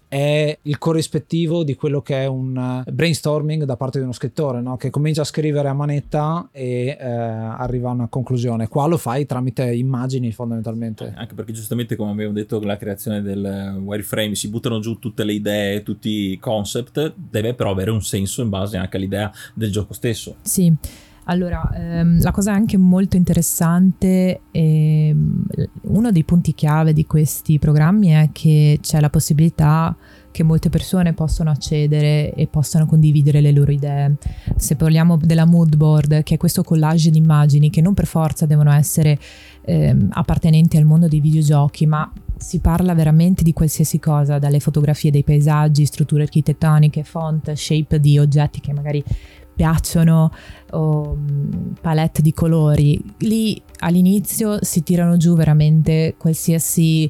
[0.10, 4.60] è il corrispettivo di quello che è un eh, brainstorming da parte di uno scrittore,
[4.60, 4.76] no?
[4.76, 8.68] che comincia a scrivere a manetta e eh, arriva a una conclusione.
[8.68, 11.14] Qua lo fai tramite immagini fondamentalmente.
[11.16, 15.24] Anche perché giustamente come abbiamo detto con la creazione del wireframe si buttano giù tutte
[15.24, 19.72] le idee, tutti i concept, deve però avere un senso in base anche all'idea del
[19.72, 20.38] gioco stesso.
[20.42, 20.76] Sì.
[21.30, 25.16] Allora, ehm, la cosa anche molto interessante, e
[25.82, 29.96] uno dei punti chiave di questi programmi è che c'è la possibilità
[30.32, 34.16] che molte persone possano accedere e possano condividere le loro idee.
[34.56, 38.48] Se parliamo della mood board, che è questo collage di immagini che non per forza
[38.48, 39.20] devono essere
[39.66, 45.12] ehm, appartenenti al mondo dei videogiochi, ma si parla veramente di qualsiasi cosa, dalle fotografie
[45.12, 49.04] dei paesaggi, strutture architettoniche, font, shape di oggetti che magari
[49.60, 50.32] piacciono
[50.72, 52.98] o mm, palette di colori.
[53.20, 57.10] Lì all'inizio si tirano giù veramente qualsiasi,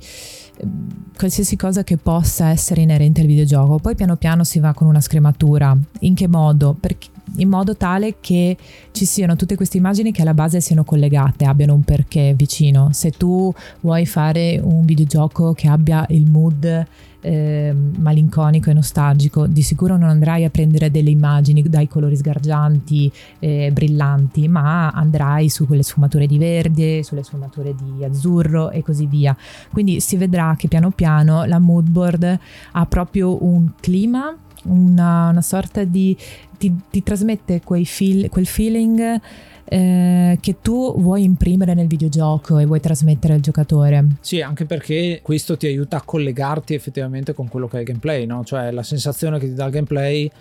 [0.65, 3.77] mm, qualsiasi cosa che possa essere inerente al videogioco.
[3.77, 5.77] Poi piano piano si va con una scrematura.
[5.99, 6.75] In che modo?
[6.79, 8.57] Perché in modo tale che
[8.89, 12.89] ci siano tutte queste immagini che alla base siano collegate, abbiano un perché vicino.
[12.93, 16.87] Se tu vuoi fare un videogioco che abbia il mood
[17.21, 23.11] eh, malinconico e nostalgico, di sicuro non andrai a prendere delle immagini dai colori sgargianti,
[23.39, 29.05] eh, brillanti, ma andrai su quelle sfumature di verde, sulle sfumature di azzurro e così
[29.05, 29.35] via.
[29.71, 32.39] Quindi si vedrà che piano piano la mood board
[32.71, 36.15] ha proprio un clima, una, una sorta di...
[36.57, 39.21] ti, ti trasmette feel, quel feeling
[39.69, 44.05] eh, che tu vuoi imprimere nel videogioco e vuoi trasmettere al giocatore.
[44.19, 48.25] Sì, anche perché questo ti aiuta a collegarti effettivamente con quello che è il gameplay,
[48.25, 48.43] no?
[48.43, 50.31] Cioè la sensazione che ti dà il gameplay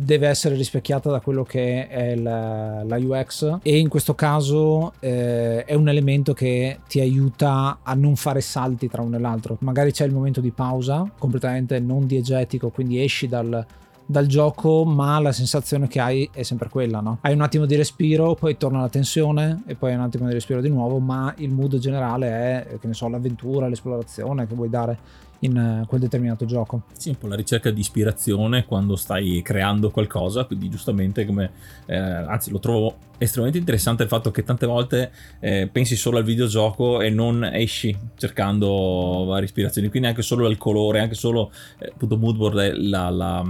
[0.00, 5.64] deve essere rispecchiata da quello che è la, la UX e in questo caso eh,
[5.64, 9.56] è un elemento che ti aiuta a non fare salti tra uno e l'altro.
[9.60, 13.66] Magari c'è il momento di pausa completamente non diegetico, quindi esci dal,
[14.10, 17.18] dal gioco, ma la sensazione che hai è sempre quella, no?
[17.20, 20.62] Hai un attimo di respiro, poi torna la tensione e poi un attimo di respiro
[20.62, 25.26] di nuovo, ma il mood generale è, che ne so, l'avventura, l'esplorazione che vuoi dare
[25.40, 26.84] in uh, quel determinato gioco.
[26.96, 31.50] Sì, un po' la ricerca di ispirazione quando stai creando qualcosa, quindi giustamente come,
[31.84, 36.24] eh, anzi lo trovo estremamente interessante il fatto che tante volte eh, pensi solo al
[36.24, 41.90] videogioco e non esci cercando varie ispirazioni, quindi anche solo il colore, anche solo eh,
[41.92, 43.44] appunto moodboard, la, la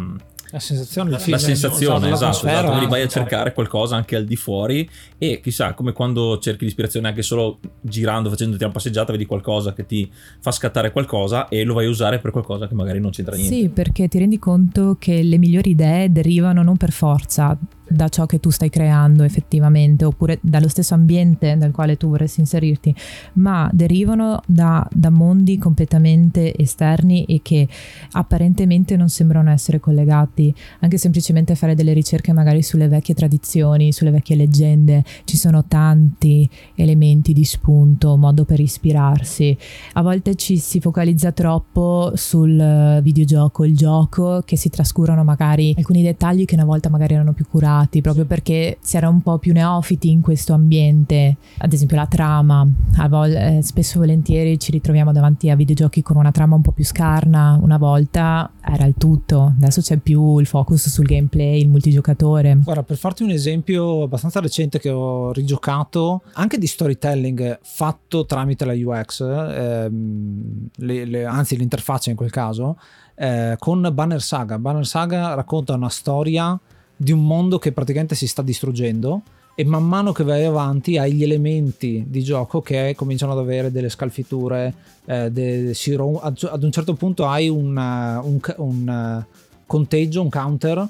[0.50, 2.68] la sensazione, la, la sensazione esatto, esatto.
[2.68, 7.08] quindi vai a cercare qualcosa anche al di fuori e chissà come quando cerchi l'ispirazione
[7.08, 11.74] anche solo girando facendoti una passeggiata vedi qualcosa che ti fa scattare qualcosa e lo
[11.74, 14.96] vai a usare per qualcosa che magari non c'entra niente sì perché ti rendi conto
[14.98, 17.56] che le migliori idee derivano non per forza
[17.88, 22.40] da ciò che tu stai creando effettivamente oppure dallo stesso ambiente nel quale tu vorresti
[22.40, 22.94] inserirti,
[23.34, 27.66] ma derivano da, da, mondi completamente esterni e che
[28.12, 30.54] apparentemente non sembrano essere collegati.
[30.80, 36.48] Anche semplicemente fare delle ricerche magari sulle vecchie tradizioni, sulle vecchie leggende, ci sono tanti
[36.74, 39.56] elementi di spunto, modo per ispirarsi.
[39.94, 46.02] A volte ci si focalizza troppo sul videogioco, il gioco, che si trascurano magari alcuni
[46.02, 49.52] dettagli che una volta magari erano più curati proprio perché si era un po' più
[49.52, 51.36] neofiti in questo ambiente.
[51.58, 52.66] Ad esempio la trama,
[53.08, 56.72] vol- eh, spesso e volentieri ci ritroviamo davanti a videogiochi con una trama un po'
[56.72, 61.68] più scarna, una volta era il tutto, adesso c'è più il focus sul gameplay, il
[61.68, 62.58] multigiocatore.
[62.62, 68.64] Guarda, per farti un esempio abbastanza recente che ho rigiocato, anche di storytelling fatto tramite
[68.64, 72.78] la UX, ehm, le, le, anzi l'interfaccia in quel caso,
[73.14, 74.58] eh, con Banner Saga.
[74.58, 76.58] Banner Saga racconta una storia
[77.00, 79.22] di un mondo che praticamente si sta distruggendo
[79.54, 83.70] e man mano che vai avanti hai gli elementi di gioco che cominciano ad avere
[83.70, 89.24] delle scalfiture, eh, de, rom- ad un certo punto hai un, un, un
[89.66, 90.88] conteggio, un counter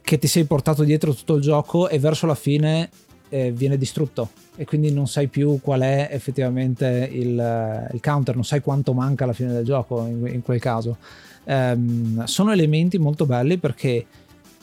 [0.00, 2.88] che ti sei portato dietro tutto il gioco e verso la fine
[3.28, 8.44] eh, viene distrutto e quindi non sai più qual è effettivamente il, il, counter, non
[8.44, 10.96] sai quanto manca alla fine del gioco in, in quel caso.
[11.46, 14.06] Um, sono elementi molto belli perché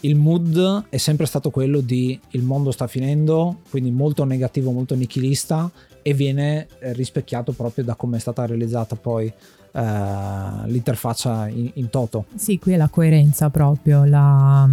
[0.02, 4.96] il mood è sempre stato quello di il mondo sta finendo, quindi molto negativo, molto
[4.96, 5.70] nichilista
[6.02, 9.80] e viene eh, rispecchiato proprio da come è stata realizzata poi uh,
[10.66, 12.26] l'interfaccia in, in, toto.
[12.36, 14.68] Sì, qui è la coerenza proprio, la,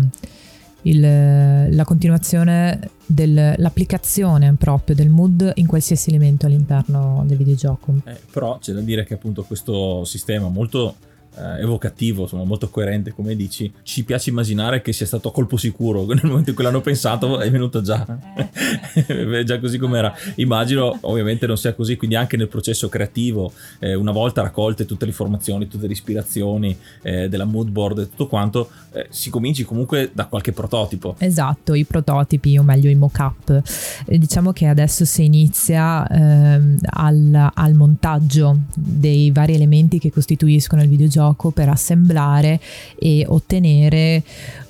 [0.83, 7.95] il, la continuazione dell'applicazione proprio del mood in qualsiasi elemento all'interno del videogioco.
[8.05, 10.95] Eh, però c'è da dire che appunto questo sistema molto
[11.39, 13.73] eh, evocativo, insomma, molto coerente, come dici.
[13.83, 16.05] Ci piace immaginare che sia stato a colpo sicuro.
[16.13, 19.45] Nel momento in cui l'hanno pensato, è venuto già, eh.
[19.45, 20.13] già così com'era.
[20.37, 21.97] Immagino, ovviamente, non sia così.
[21.97, 26.77] Quindi, anche nel processo creativo, eh, una volta raccolte tutte le informazioni, tutte le ispirazioni
[27.03, 31.15] eh, della mood board e tutto quanto, eh, si cominci comunque da qualche prototipo.
[31.19, 33.63] Esatto, i prototipi, o meglio, i mock-up.
[34.07, 40.89] diciamo che adesso si inizia ehm, al, al montaggio dei vari elementi che costituiscono il
[40.89, 42.61] videogioco gioco per assemblare
[42.99, 44.23] e ottenere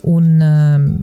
[0.03, 0.99] un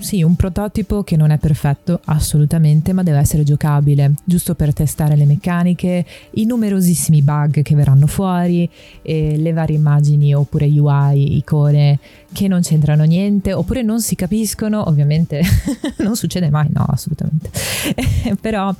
[0.00, 5.16] sì, un prototipo che non è perfetto assolutamente, ma deve essere giocabile, giusto per testare
[5.16, 8.70] le meccaniche, i numerosissimi bug che verranno fuori,
[9.02, 11.98] le varie immagini oppure UI, icone
[12.32, 15.42] che non c'entrano niente oppure non si capiscono, ovviamente
[15.98, 17.50] non succede mai, no, assolutamente.
[18.40, 18.74] Però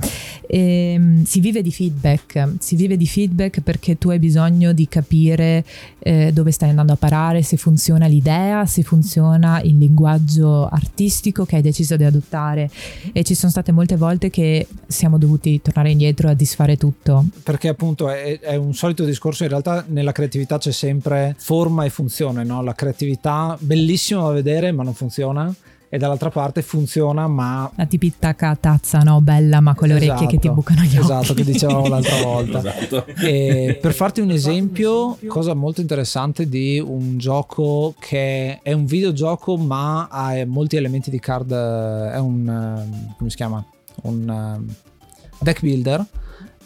[0.46, 5.64] ehm, si vive di feedback, si vive di feedback perché tu hai bisogno di capire
[5.98, 11.56] eh, dove stai andando a parare, se funziona l'idea, se funziona il linguaggio artistico che
[11.56, 12.70] hai deciso di adottare
[13.12, 17.24] e ci sono state molte volte che siamo dovuti tornare indietro a disfare tutto.
[17.42, 21.90] Perché appunto è, è un solito discorso, in realtà nella creatività c'è sempre forma e
[21.90, 22.62] funzione, no?
[22.62, 25.52] La creatività bellissimo da vedere ma non funziona.
[25.90, 29.22] E dall'altra parte funziona ma la tipicca tazza no?
[29.22, 31.22] Bella ma con le esatto, orecchie che ti esatto, bucano gli esatto, occhi.
[31.22, 32.58] esatto che dicevamo l'altra volta.
[32.58, 33.06] Esatto.
[33.06, 39.56] e per farti un esempio cosa molto interessante di un gioco che è un videogioco
[39.56, 43.64] ma ha molti elementi di card è un come si chiama?
[44.02, 44.66] Un
[45.38, 46.04] deck builder.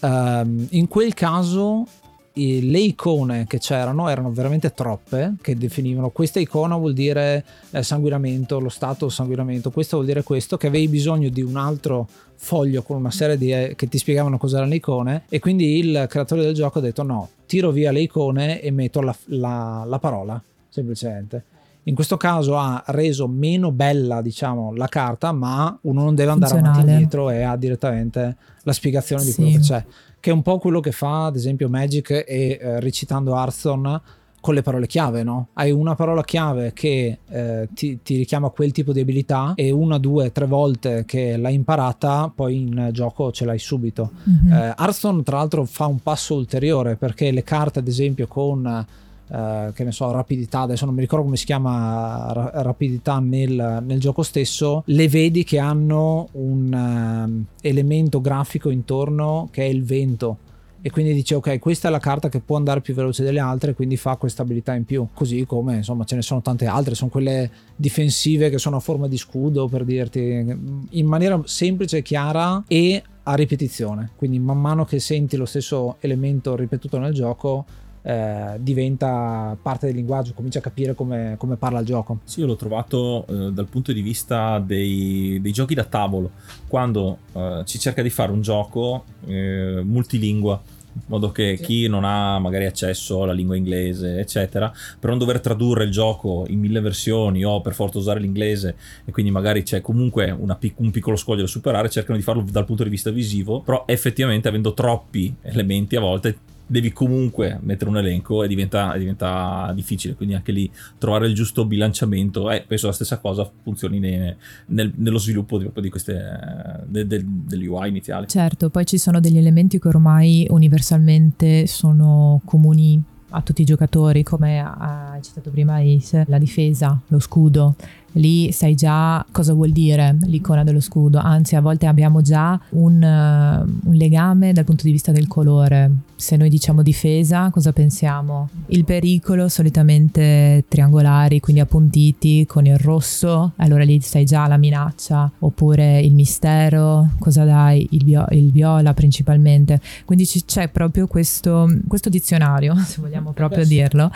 [0.00, 1.86] Um, in quel caso
[2.34, 8.58] le icone che c'erano erano veramente troppe che definivano questa icona vuol dire eh, sanguinamento,
[8.58, 12.96] lo stato sanguinamento, questo vuol dire questo, che avevi bisogno di un altro foglio con
[12.96, 16.54] una serie di eh, che ti spiegavano cos'erano le icone e quindi il creatore del
[16.54, 21.44] gioco ha detto no, tiro via le icone e metto la, la, la parola semplicemente.
[21.86, 26.56] In questo caso ha reso meno bella, diciamo, la carta, ma uno non deve andare
[26.56, 29.28] avanti indietro e ha direttamente la spiegazione sì.
[29.28, 29.84] di quello che c'è
[30.22, 32.24] che è un po' quello che fa ad esempio Magic e
[32.60, 34.00] eh, recitando Hearthstone
[34.40, 35.48] con le parole chiave, no?
[35.54, 39.98] Hai una parola chiave che eh, ti, ti, richiama quel tipo di abilità e una,
[39.98, 44.12] due, tre volte che l'hai imparata, poi in gioco ce l'hai subito.
[44.28, 44.52] Mm-hmm.
[44.52, 48.86] Eh, tra l'altro, fa un passo ulteriore perché le carte, ad esempio, con
[49.32, 53.82] Uh, che ne so, rapidità, adesso non mi ricordo come si chiama ra- rapidità nel,
[53.82, 59.84] nel, gioco stesso, le vedi che hanno un uh, elemento grafico intorno che è il
[59.84, 60.36] vento.
[60.84, 63.72] E quindi dice ok questa è la carta che può andare più veloce delle altre
[63.72, 65.06] quindi fa questa abilità in più.
[65.14, 69.06] Così come insomma ce ne sono tante altre sono quelle difensive che sono a forma
[69.06, 70.44] di scudo per dirti
[70.90, 74.10] in maniera semplice e chiara e a ripetizione.
[74.16, 77.64] Quindi man mano che senti lo stesso elemento ripetuto nel gioco
[78.02, 82.18] eh, diventa parte del linguaggio, comincia a capire come, come parla il gioco.
[82.24, 86.30] Sì, io l'ho trovato eh, dal punto di vista dei, dei giochi da tavolo,
[86.66, 90.60] quando eh, ci cerca di fare un gioco eh, multilingua
[90.94, 91.64] in modo che sì.
[91.64, 96.44] chi non ha magari accesso alla lingua inglese, eccetera, per non dover tradurre il gioco
[96.48, 100.90] in mille versioni o per forza usare l'inglese e quindi magari c'è comunque pic- un
[100.90, 104.74] piccolo scoglio da superare, cercano di farlo dal punto di vista visivo, però effettivamente avendo
[104.74, 106.36] troppi elementi a volte
[106.66, 110.14] devi comunque mettere un elenco e diventa, diventa, difficile.
[110.14, 112.50] Quindi anche lì trovare il giusto bilanciamento.
[112.50, 114.36] Eh, penso la stessa cosa funzioni ne,
[114.66, 118.26] nel, nello sviluppo di, di queste de, de, degli UI iniziali.
[118.28, 123.02] Certo, poi ci sono degli elementi che ormai universalmente sono comuni
[123.34, 127.74] a tutti i giocatori, come ha citato prima Ace, la difesa, lo scudo
[128.12, 133.02] lì sai già cosa vuol dire l'icona dello scudo, anzi a volte abbiamo già un,
[133.02, 135.90] uh, un, legame dal punto di vista del colore.
[136.16, 138.48] Se noi diciamo difesa, cosa pensiamo?
[138.66, 145.30] Il pericolo solitamente triangolari, quindi appuntiti con il rosso, allora lì sai già la minaccia,
[145.40, 147.88] oppure il mistero, cosa dai?
[147.90, 149.80] Il, bio- il viola principalmente.
[150.04, 154.10] Quindi c- c'è proprio questo, questo dizionario, se vogliamo proprio dirlo,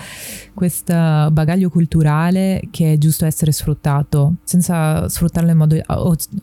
[0.54, 5.76] questo bagaglio culturale che è giusto essere sfruttato sfruttato senza sfruttarlo in modo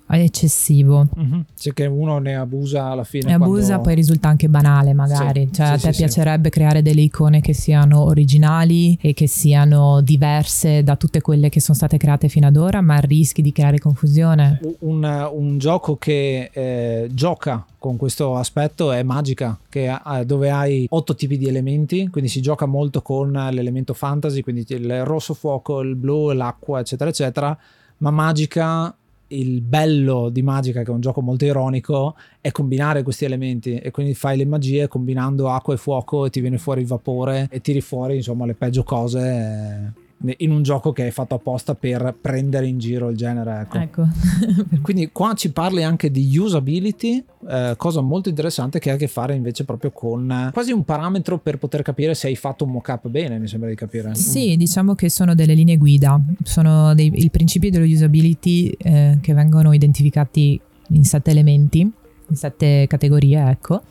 [0.08, 1.08] eccessivo.
[1.20, 1.40] Mm-hmm.
[1.58, 3.32] C'è che uno ne abusa alla fine.
[3.32, 3.56] Ne quando...
[3.56, 5.48] abusa, poi risulta anche banale, magari.
[5.48, 9.28] Sì, cioè, sì, a te sì, piacerebbe creare delle icone che siano originali e che
[9.28, 13.52] siano diverse da tutte quelle che sono state create fino ad ora, ma rischi di
[13.52, 14.60] creare confusione.
[14.80, 19.94] Un, un gioco che eh, gioca con questo aspetto è Magica, che,
[20.26, 25.04] dove hai otto tipi di elementi, quindi si gioca molto con l'elemento fantasy, quindi il
[25.04, 27.58] rosso fuoco, il blu, l'acqua, eccetera, eccetera.
[27.98, 28.96] Ma Magica
[29.28, 33.92] il bello di Magica, che è un gioco molto ironico, è combinare questi elementi e
[33.92, 37.60] quindi fai le magie combinando acqua e fuoco e ti viene fuori il vapore e
[37.60, 39.92] tiri fuori insomma le peggio cose
[40.38, 43.62] in un gioco che è fatto apposta per prendere in giro il genere.
[43.62, 43.78] Ecco.
[43.78, 44.08] ecco.
[44.82, 49.08] Quindi qua ci parli anche di usability, eh, cosa molto interessante che ha a che
[49.08, 53.08] fare invece proprio con quasi un parametro per poter capire se hai fatto un mock-up
[53.10, 54.16] bene, mi sembra di capire.
[54.16, 59.34] Sì, diciamo che sono delle linee guida, sono dei, i principi dello usability eh, che
[59.34, 60.60] vengono identificati
[60.90, 63.82] in sette elementi, in sette categorie, ecco.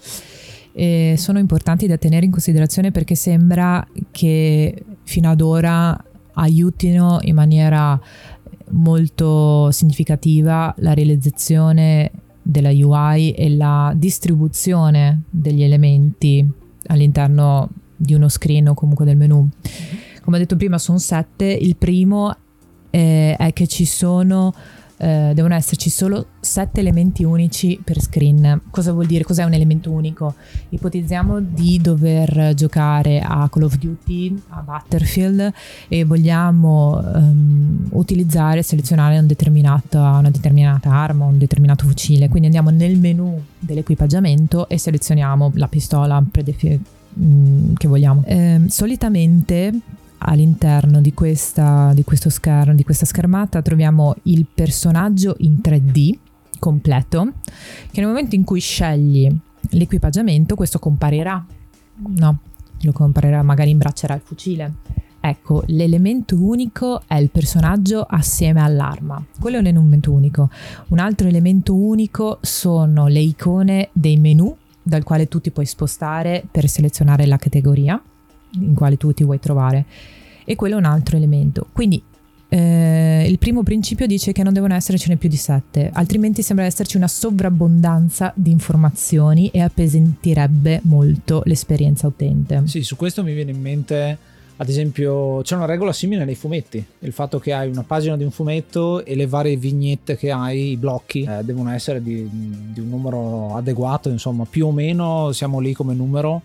[0.74, 6.02] E sono importanti da tenere in considerazione perché sembra che fino ad ora
[6.34, 8.00] aiutino in maniera
[8.70, 12.10] molto significativa la realizzazione
[12.42, 16.48] della UI e la distribuzione degli elementi
[16.86, 19.48] all'interno di uno screen o comunque del menu.
[20.22, 21.44] Come ho detto prima, sono sette.
[21.44, 22.34] Il primo
[22.90, 24.52] eh, è che ci sono
[25.02, 28.60] eh, devono esserci solo sette elementi unici per screen.
[28.70, 29.24] Cosa vuol dire?
[29.24, 30.34] Cos'è un elemento unico?
[30.68, 35.52] Ipotizziamo di dover giocare a Call of Duty, a Battlefield
[35.88, 39.26] e vogliamo um, utilizzare, selezionare un
[40.18, 42.28] una determinata arma, un determinato fucile.
[42.28, 46.88] Quindi andiamo nel menu dell'equipaggiamento e selezioniamo la pistola predefinita
[47.18, 48.22] mm, che vogliamo.
[48.24, 49.72] Eh, solitamente
[50.24, 56.18] all'interno di questa, di questo schermo, di questa schermata troviamo il personaggio in 3D
[56.58, 57.32] completo,
[57.90, 59.28] che nel momento in cui scegli
[59.70, 61.44] l'equipaggiamento questo comparirà,
[62.16, 62.38] no,
[62.80, 64.74] lo comparirà, magari imbraccerà il fucile.
[65.24, 69.24] Ecco, l'elemento unico è il personaggio assieme all'arma.
[69.38, 70.50] Quello è un elemento unico.
[70.88, 76.44] Un altro elemento unico sono le icone dei menu dal quale tu ti puoi spostare
[76.50, 78.02] per selezionare la categoria
[78.60, 79.84] in quale tu ti vuoi trovare
[80.44, 81.66] e quello è un altro elemento.
[81.72, 82.02] Quindi
[82.54, 86.98] eh, il primo principio dice che non devono essercene più di sette, altrimenti sembra esserci
[86.98, 92.62] una sovrabbondanza di informazioni e appesentirebbe molto l'esperienza utente.
[92.66, 94.18] Sì, su questo mi viene in mente,
[94.56, 98.24] ad esempio, c'è una regola simile nei fumetti, il fatto che hai una pagina di
[98.24, 102.80] un fumetto e le varie vignette che hai, i blocchi, eh, devono essere di, di
[102.80, 106.42] un numero adeguato, insomma, più o meno siamo lì come numero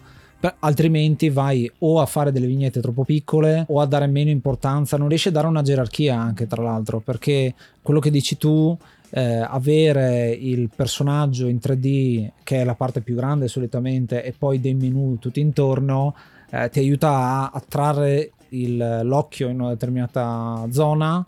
[0.59, 5.07] altrimenti vai o a fare delle vignette troppo piccole o a dare meno importanza, non
[5.07, 8.77] riesci a dare una gerarchia anche tra l'altro, perché quello che dici tu,
[9.09, 14.59] eh, avere il personaggio in 3D, che è la parte più grande solitamente, e poi
[14.59, 16.15] dei menu tutti intorno,
[16.49, 21.25] eh, ti aiuta a attrarre il, l'occhio in una determinata zona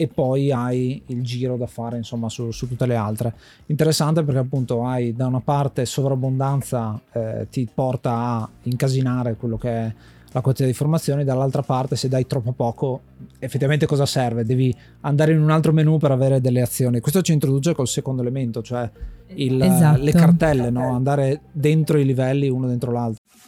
[0.00, 3.34] e poi hai il giro da fare insomma su, su tutte le altre.
[3.66, 9.68] Interessante perché appunto hai da una parte sovrabbondanza eh, ti porta a incasinare quello che
[9.68, 9.94] è
[10.32, 13.00] la quantità di informazioni, dall'altra parte se dai troppo poco
[13.38, 14.46] effettivamente cosa serve?
[14.46, 17.00] Devi andare in un altro menu per avere delle azioni.
[17.00, 18.88] Questo ci introduce col secondo elemento, cioè
[19.34, 20.02] il, Esatto.
[20.02, 20.94] le cartelle, no?
[20.94, 23.19] andare dentro i livelli uno dentro l'altro.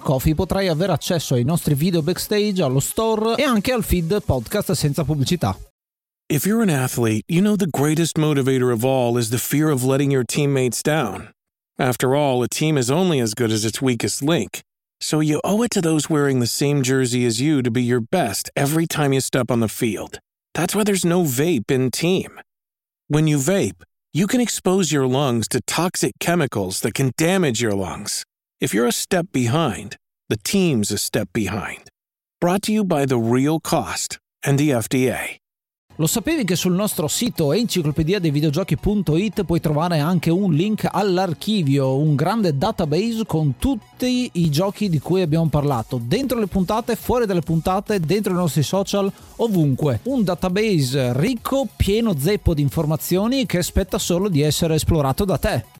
[0.00, 4.72] Kofi potrai avere accesso ai nostri video backstage, allo store e anche al feed podcast
[4.72, 5.56] senza pubblicità.
[6.28, 9.82] If you're an athlete, you know the greatest motivator of all is the fear of
[9.82, 11.30] letting your teammates down.
[11.76, 14.62] After all, a team is only as good as its weakest link.
[15.00, 18.00] So you owe it to those wearing the same jersey as you to be your
[18.00, 20.20] best every time you step on the field.
[20.54, 22.38] That's why there's no vape in team.
[23.08, 27.74] When you vape, you can expose your lungs to toxic chemicals that can damage your
[27.74, 28.24] lungs.
[28.62, 29.96] If you're a step behind,
[30.28, 31.88] the team's a step behind.
[32.38, 35.34] Brought to you by The Real Cost and the FDA.
[35.96, 41.96] Lo sapevi che sul nostro sito enciclopedia dei videogiochi.it puoi trovare anche un link all'archivio,
[41.96, 47.24] un grande database con tutti i giochi di cui abbiamo parlato, dentro le puntate, fuori
[47.24, 50.00] dalle puntate, dentro i nostri social, ovunque.
[50.02, 55.79] Un database ricco, pieno zeppo di informazioni che aspetta solo di essere esplorato da te.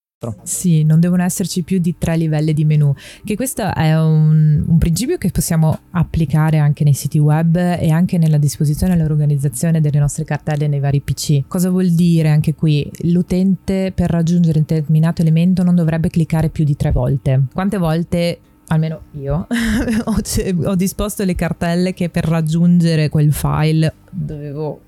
[0.43, 2.93] Sì, non devono esserci più di tre livelli di menu,
[3.23, 8.19] che questo è un, un principio che possiamo applicare anche nei siti web e anche
[8.19, 11.45] nella disposizione e nell'organizzazione delle nostre cartelle nei vari PC.
[11.47, 12.87] Cosa vuol dire anche qui?
[13.05, 17.45] L'utente per raggiungere un determinato elemento non dovrebbe cliccare più di tre volte.
[17.51, 19.47] Quante volte almeno io
[20.05, 20.15] ho,
[20.65, 24.81] ho disposto le cartelle che per raggiungere quel file dovevo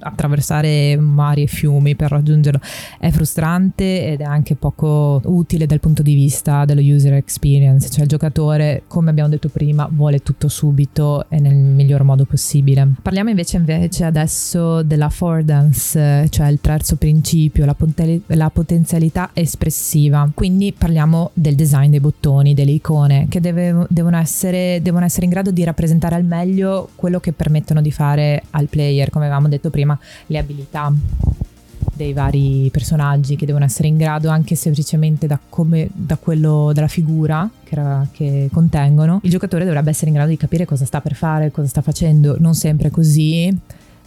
[0.00, 2.60] attraversare mari e fiumi per raggiungerlo.
[2.98, 7.88] È frustrante ed è anche poco utile dal punto di vista dello user experience.
[7.90, 12.94] Cioè il giocatore come abbiamo detto prima vuole tutto subito e nel miglior modo possibile.
[13.02, 20.28] Parliamo invece, invece adesso dell'affordance cioè il terzo principio la, ponte- la potenzialità espressiva.
[20.34, 25.30] Quindi parliamo del design dei bottoni delle icone che deve- devono, essere, devono essere in
[25.30, 29.57] grado di rappresentare al meglio quello che permettono di fare al player come avevamo detto
[29.58, 30.92] prima, le abilità
[31.94, 36.86] dei vari personaggi che devono essere in grado anche semplicemente da, come, da quello della
[36.86, 41.00] figura che, era, che, contengono il giocatore dovrebbe essere in grado di capire cosa sta
[41.00, 42.36] per fare cosa sta facendo.
[42.38, 43.54] Non sempre così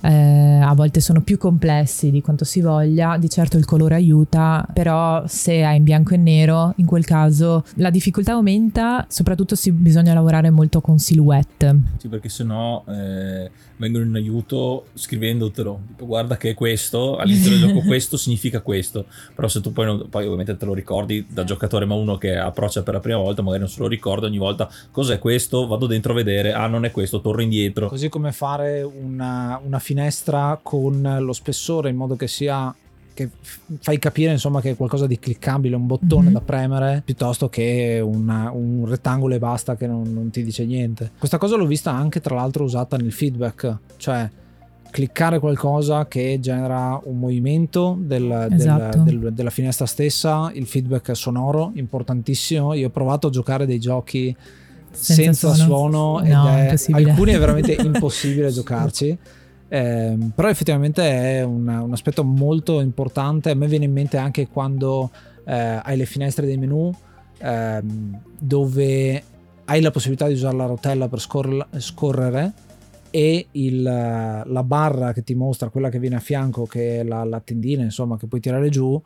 [0.02, 4.66] eh, a volte sono più complessi di quanto si voglia, di certo il colore aiuta,
[4.74, 9.72] però se è in bianco e nero, in quel caso la difficoltà aumenta, soprattutto se
[9.72, 11.76] bisogna lavorare molto con silhouette.
[11.98, 13.50] Sì, perché sennò eh,
[13.82, 19.06] vengono in aiuto scrivendotelo, tipo guarda che è questo, all'inizio del gioco questo significa questo,
[19.34, 22.38] però se tu poi, non, poi ovviamente te lo ricordi da giocatore, ma uno che
[22.38, 25.66] approccia per la prima volta magari non se lo ricorda ogni volta, cos'è questo?
[25.66, 27.88] Vado dentro a vedere, ah non è questo, torno indietro.
[27.88, 32.74] Così come fare una, una finestra con lo spessore in modo che sia
[33.14, 33.30] che
[33.82, 36.34] fai capire insomma che è qualcosa di cliccabile, un bottone mm-hmm.
[36.34, 41.12] da premere piuttosto che una, un rettangolo e basta che non, non, ti dice niente.
[41.18, 44.30] Questa cosa l'ho vista anche tra l'altro usata nel feedback, cioè
[44.90, 49.00] cliccare qualcosa che genera un movimento del, esatto.
[49.00, 52.74] del, del, della finestra stessa, il feedback sonoro importantissimo.
[52.76, 54.34] Io ho provato a giocare dei giochi
[54.92, 59.18] senza, senza suono, suono no, ed è, alcuni è veramente impossibile giocarci.
[59.74, 63.52] Eh, però effettivamente è un, un, aspetto molto importante.
[63.52, 65.10] A me viene in mente anche quando
[65.46, 66.94] eh, hai le finestre dei menu
[67.38, 67.82] eh,
[68.38, 69.24] dove
[69.64, 72.52] hai la possibilità di usare la rotella per scor- scorrere
[73.12, 77.24] e il, la barra che ti mostra, quella che viene a fianco, che è la,
[77.24, 79.02] la tendina, insomma, che puoi tirare giù,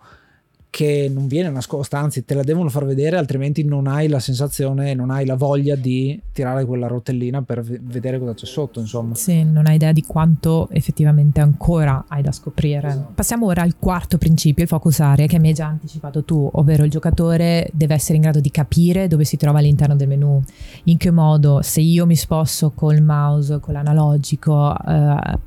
[0.75, 4.93] che non viene nascosta, anzi te la devono far vedere, altrimenti non hai la sensazione,
[4.93, 9.15] non hai la voglia di tirare quella rotellina per vedere cosa c'è sotto, insomma.
[9.15, 13.05] Sì, non hai idea di quanto effettivamente ancora hai da scoprire.
[13.15, 16.83] Passiamo ora al quarto principio, il focus area, che mi hai già anticipato tu, ovvero
[16.83, 20.43] il giocatore deve essere in grado di capire dove si trova all'interno del menu,
[20.83, 25.39] in che modo, se io mi sposto col mouse, con l'analogico, eh,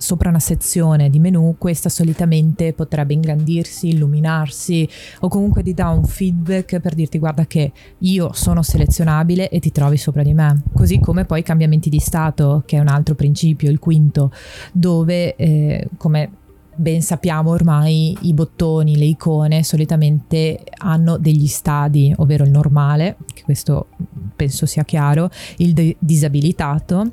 [0.00, 4.88] sopra una sezione di menu, questa solitamente potrebbe ingrandirsi, illuminarsi
[5.20, 9.70] o comunque ti dà un feedback per dirti guarda che io sono selezionabile e ti
[9.70, 10.62] trovi sopra di me.
[10.72, 14.32] Così come poi cambiamenti di stato, che è un altro principio, il quinto,
[14.72, 16.30] dove eh, come
[16.74, 23.42] ben sappiamo ormai i bottoni, le icone solitamente hanno degli stadi, ovvero il normale, che
[23.42, 23.88] questo
[24.34, 25.28] penso sia chiaro,
[25.58, 27.12] il de- disabilitato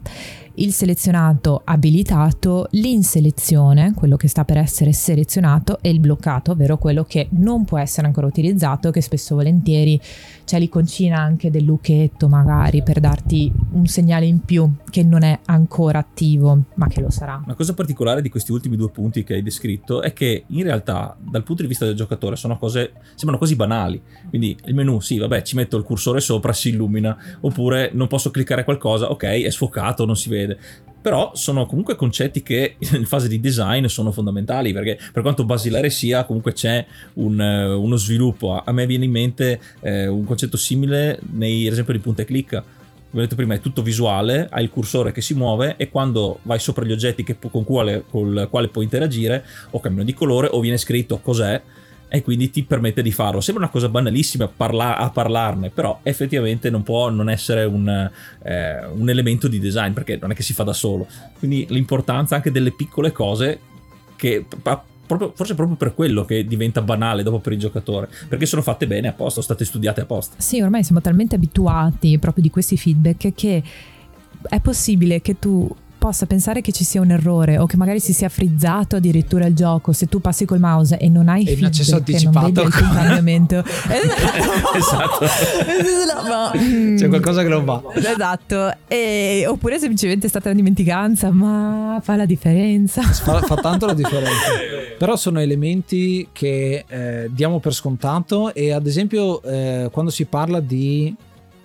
[0.60, 7.03] il selezionato abilitato, l'inselezione, quello che sta per essere selezionato, e il bloccato, ovvero quello
[7.03, 9.99] che non può essere ancora utilizzato, che spesso volentieri
[10.45, 15.39] c'è l'iconcina anche del lucchetto magari per darti un segnale in più che non è
[15.45, 17.41] ancora attivo, ma che lo sarà.
[17.43, 21.16] Una cosa particolare di questi ultimi due punti che hai descritto è che in realtà
[21.20, 24.01] dal punto di vista del giocatore sono cose sembrano quasi banali.
[24.30, 28.32] Quindi il menu, sì, vabbè, ci metto il cursore sopra, si illumina, oppure non posso
[28.32, 30.60] cliccare qualcosa, ok, è sfocato, non si vede succede.
[31.02, 35.89] Però sono comunque concetti che in fase di design sono fondamentali perché per quanto basilare
[35.89, 38.62] sia comunque c'è un, eh, uno sviluppo.
[38.64, 42.26] A me viene in mente eh, un concetto simile nei, ad esempio di punta e
[42.26, 42.64] clicca
[43.10, 46.39] come ho detto prima, è tutto visuale, hai il cursore che si muove e quando
[46.41, 50.50] vai sopra gli oggetti che, con quale, col quale puoi interagire o cambiano di colore
[50.52, 51.60] o viene scritto cos'è
[52.10, 53.41] e quindi ti permette di farlo.
[53.41, 57.88] Sembra una cosa banalissima parla- a parlarne, però effettivamente non può non essere un,
[58.43, 61.08] eh, un, elemento di design perché non è che si fa da solo.
[61.38, 63.60] Quindi l'importanza anche delle piccole cose
[64.16, 64.45] che
[65.08, 68.88] proprio, forse proprio per quello che diventa banale dopo per il giocatore, perché sono fatte
[68.88, 70.36] bene apposta, sono state studiate apposta.
[70.38, 73.64] Sì, ormai siamo talmente abituati proprio di questi feedback che
[74.49, 78.14] è possibile che tu possa pensare che ci sia un errore o che magari si
[78.14, 81.66] sia frizzato addirittura il gioco se tu passi col mouse e non hai e feedback
[81.68, 83.64] accesso anticipato non vedi il cambiamento
[84.78, 85.26] esatto.
[86.28, 87.82] No, c'è qualcosa che non va.
[87.93, 88.74] Esatto.
[88.88, 93.02] E, oppure semplicemente è stata una dimenticanza ma fa la differenza.
[93.02, 94.52] Fa, fa tanto la differenza.
[94.98, 100.60] Però sono elementi che eh, diamo per scontato e ad esempio eh, quando si parla
[100.60, 101.16] di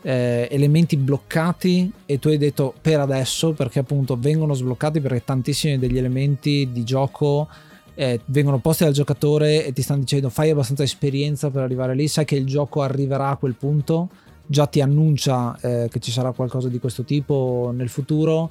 [0.03, 5.79] eh, elementi bloccati e tu hai detto per adesso perché appunto vengono sbloccati perché tantissimi
[5.79, 7.49] degli elementi di gioco
[7.95, 12.09] eh, vengono posti dal giocatore e ti stanno dicendo fai abbastanza esperienza per arrivare lì,
[12.09, 14.09] sai che il gioco arriverà a quel punto,
[14.47, 18.51] già ti annuncia eh, che ci sarà qualcosa di questo tipo nel futuro.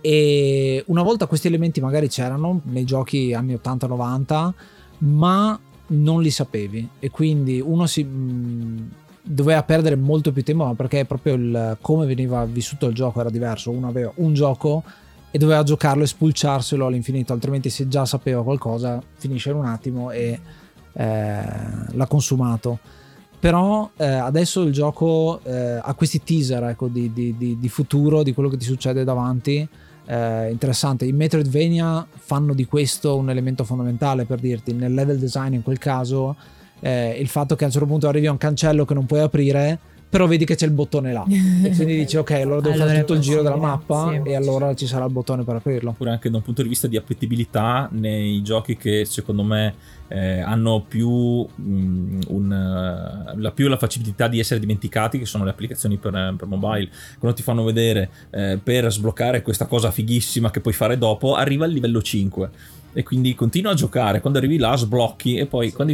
[0.00, 4.50] E una volta questi elementi magari c'erano nei giochi anni 80-90
[4.98, 6.88] ma non li sapevi.
[6.98, 8.90] E quindi uno si mh,
[9.22, 13.30] doveva perdere molto più tempo, ma perché proprio il, come veniva vissuto il gioco era
[13.30, 13.70] diverso.
[13.70, 14.82] Uno aveva un gioco
[15.30, 20.10] e doveva giocarlo e spulciarselo all'infinito, altrimenti se già sapeva qualcosa finisce in un attimo
[20.10, 20.38] e
[20.92, 21.42] eh,
[21.90, 22.78] l'ha consumato.
[23.38, 28.22] Però eh, adesso il gioco eh, ha questi teaser ecco, di, di, di, di, futuro,
[28.22, 29.66] di quello che ti succede davanti.
[30.04, 31.06] Eh, interessante.
[31.06, 35.78] I Metroidvania fanno di questo un elemento fondamentale per dirti, nel level design in quel
[35.78, 36.36] caso
[36.82, 39.20] eh, il fatto che a un certo punto arrivi a un cancello che non puoi
[39.20, 39.78] aprire
[40.12, 41.24] però vedi che c'è il bottone là.
[41.26, 44.28] E quindi dici ok allora devo allora fare tutto il giro della mappa sì.
[44.28, 45.88] e allora ci sarà il bottone per aprirlo.
[45.88, 49.74] Oppure anche da un punto di vista di appetibilità nei giochi che secondo me
[50.08, 55.44] eh, hanno più, um, un, uh, la, più la facilità di essere dimenticati che sono
[55.44, 56.90] le applicazioni per, per mobile.
[57.18, 61.64] Quando ti fanno vedere eh, per sbloccare questa cosa fighissima che puoi fare dopo arriva
[61.64, 62.50] al livello 5
[62.92, 64.20] e quindi continua a giocare.
[64.20, 65.92] Quando arrivi là sblocchi e poi quando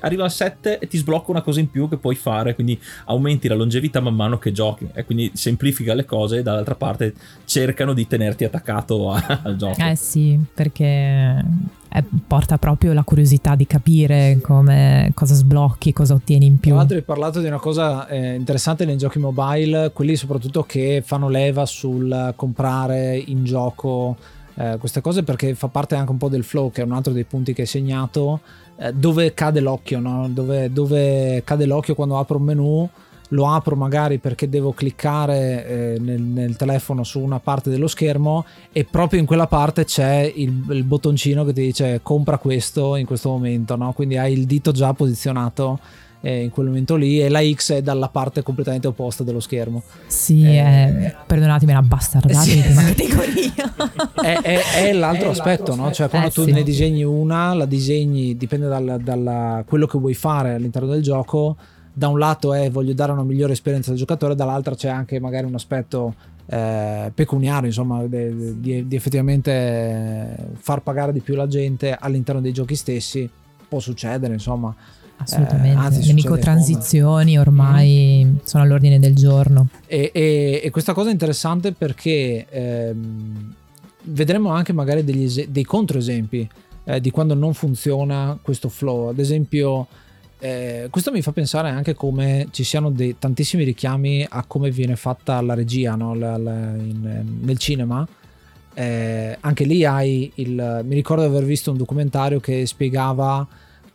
[0.00, 3.48] arriva al 7 e ti sblocca una cosa in più che puoi fare, quindi aumenti
[3.48, 7.14] la longevità man mano che giochi e quindi semplifica le cose e dall'altra parte
[7.44, 9.82] cercano di tenerti attaccato a, al gioco.
[9.82, 11.44] Eh sì, perché
[11.88, 16.70] è, porta proprio la curiosità di capire come, cosa sblocchi, cosa ottieni in più.
[16.70, 21.02] Tra l'altro hai parlato di una cosa eh, interessante nei giochi mobile, quelli soprattutto che
[21.04, 24.16] fanno leva sul comprare in gioco
[24.60, 27.14] eh, queste cose perché fa parte anche un po' del flow, che è un altro
[27.14, 28.40] dei punti che hai segnato,
[28.76, 30.28] eh, dove cade l'occhio, no?
[30.28, 32.88] dove, dove, cade l'occhio quando apro un menu.
[33.32, 38.44] Lo apro magari perché devo cliccare eh, nel, nel, telefono su una parte dello schermo
[38.72, 43.06] e proprio in quella parte c'è il, il bottoncino che ti dice compra questo in
[43.06, 43.92] questo momento, no?
[43.92, 45.78] quindi hai il dito già posizionato
[46.22, 49.82] eh, in quel momento lì e la X è dalla parte completamente opposta dello schermo.
[50.06, 52.56] Sì, Eh, eh, perdonatemi una bastardata sì.
[52.56, 53.74] di prima categoria.
[54.22, 55.90] è, è- è l'altro aspetto, no?
[55.92, 56.52] Cioè, quando Eh, tu sì.
[56.52, 61.56] ne disegni una, la disegni, dipende dal, dalla- quello che vuoi fare all'interno del gioco.
[61.92, 65.46] Da un lato è voglio dare una migliore esperienza al giocatore, dall'altro c'è anche magari
[65.46, 66.14] un aspetto
[66.46, 72.40] eh, pecuniario, insomma, de- di, di effettivamente eh, far pagare di più la gente all'interno
[72.40, 73.28] dei giochi stessi.
[73.68, 74.74] Può succedere, insomma.
[75.22, 79.68] Assolutamente, Eh, le succede microtransizioni ormai sono all'ordine del giorno.
[79.86, 83.54] E, e- e questa cosa è interessante perché ehm,
[84.04, 86.48] vedremo anche magari degli ese- dei controesempi
[86.84, 89.08] eh, di quando non funziona questo flow.
[89.10, 89.86] Ad esempio,
[90.38, 94.96] eh, questo mi fa pensare anche come ci siano dei, tantissimi richiami a come viene
[94.96, 96.14] fatta la regia no?
[96.14, 98.06] La- la- in- nel cinema.
[98.72, 100.80] Eh, anche lì hai il.
[100.84, 103.46] Mi ricordo di aver visto un documentario che spiegava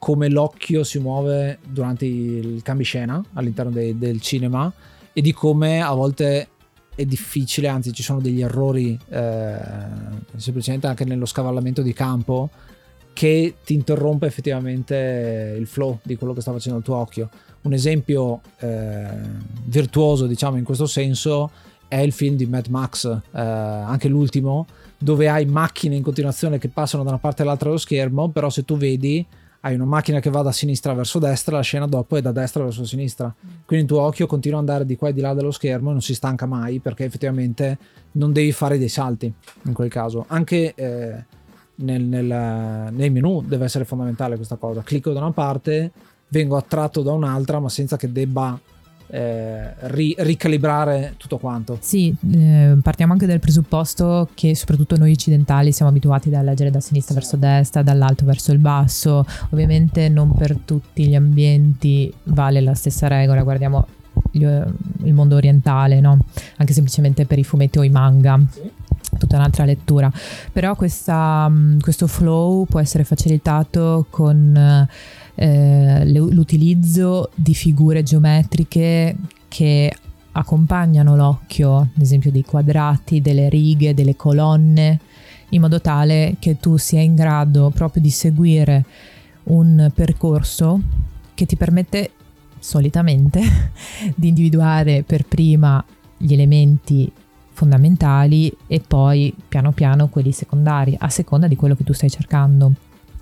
[0.06, 4.72] come l'occhio si muove durante il cambiescena all'interno dei- del cinema
[5.12, 6.47] e di come a volte
[6.93, 9.58] è difficile, anzi ci sono degli errori eh,
[10.36, 12.51] semplicemente anche nello scavallamento di campo
[13.14, 17.28] che ti interrompe effettivamente il flow di quello che sta facendo il tuo occhio.
[17.62, 19.08] Un esempio eh,
[19.64, 21.49] virtuoso, diciamo, in questo senso
[21.88, 24.68] è il film di Mad Max, eh, anche l'ultimo,
[24.99, 28.64] dove hai macchine in continuazione che passano da una parte all'altra dello schermo, però se
[28.64, 29.26] tu vedi
[29.66, 32.63] hai una macchina che va da sinistra verso destra, la scena dopo è da destra
[32.63, 33.34] verso sinistra.
[33.66, 35.93] Quindi il tuo occhio continua ad andare di qua e di là dello schermo e
[35.93, 37.78] non si stanca mai perché effettivamente
[38.11, 40.26] non devi fare dei salti in quel caso.
[40.28, 41.24] Anche eh,
[41.78, 44.84] nel, nel- nei menu deve essere fondamentale questa cosa.
[44.84, 45.91] Clicco da una parte,
[46.28, 48.59] vengo attratto da un'altra, ma senza che debba
[49.08, 51.78] eh, ri- ricalibrare tutto quanto.
[51.82, 56.80] Sì, eh, partiamo anche dal presupposto che soprattutto noi occidentali siamo abituati a leggere da
[56.80, 59.26] sinistra verso destra, dall'alto verso il basso.
[59.51, 63.88] Ovviamente non per tutti gli ambienti vale la stessa regola, guardiamo
[64.32, 66.18] gli- il mondo orientale, no?
[66.58, 68.39] Anche semplicemente per i fumetti o i manga.
[69.18, 70.12] Tutta un'altra lettura,
[70.51, 74.88] però questa, mh, questo flow può essere facilitato con
[75.36, 79.16] eh, l'utilizzo di figure geometriche
[79.48, 79.94] che
[80.32, 85.00] accompagnano l'occhio, ad esempio dei quadrati, delle righe, delle colonne,
[85.50, 88.84] in modo tale che tu sia in grado proprio di seguire
[89.44, 90.82] un percorso
[91.34, 92.12] che ti permette
[92.60, 93.42] solitamente
[94.16, 95.84] di individuare per prima
[96.18, 97.12] gli elementi
[97.52, 102.74] fondamentali e poi piano piano quelli secondari a seconda di quello che tu stai cercando.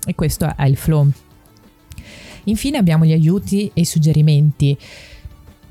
[0.06, 1.08] E questo è il flow
[2.44, 4.76] infine abbiamo gli aiuti e i suggerimenti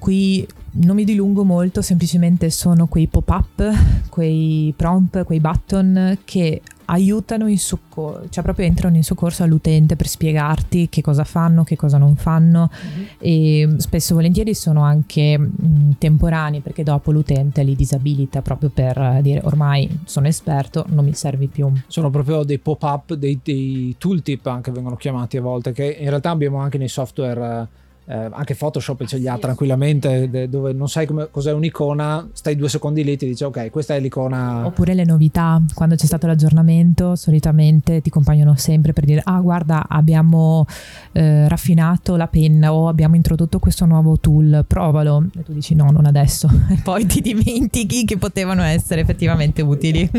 [0.04, 7.48] qui non mi dilungo molto semplicemente sono quei pop-up quei prompt quei button che aiutano
[7.48, 11.98] in soccorso cioè proprio entrano in soccorso all'utente per spiegarti che cosa fanno che cosa
[11.98, 12.70] non fanno.
[13.18, 18.98] E spesso e volentieri sono anche mh, temporanei perché dopo l'utente li disabilita proprio per
[18.98, 23.96] eh, dire ormai sono esperto non mi servi più Sono proprio dei pop-up, dei, dei
[23.98, 27.68] tooltip anche vengono chiamati a volte, che in realtà abbiamo anche nei software,
[28.06, 32.70] eh, anche Photoshop ce li ha tranquillamente, dove non sai come- cos'è un'icona, stai due
[32.70, 34.66] secondi lì e ti dice ok, questa è l'icona.
[34.66, 39.86] Oppure le novità, quando c'è stato l'aggiornamento, solitamente ti compaiono sempre per dire: Ah, guarda,
[39.88, 40.66] abbiamo
[41.14, 45.26] eh, raffinato la penna o abbiamo introdotto questo nuovo tool, provalo.
[45.38, 46.50] E tu dici: No, non adesso.
[46.74, 50.10] E poi ti dimentichi che potevano essere effettivamente utili.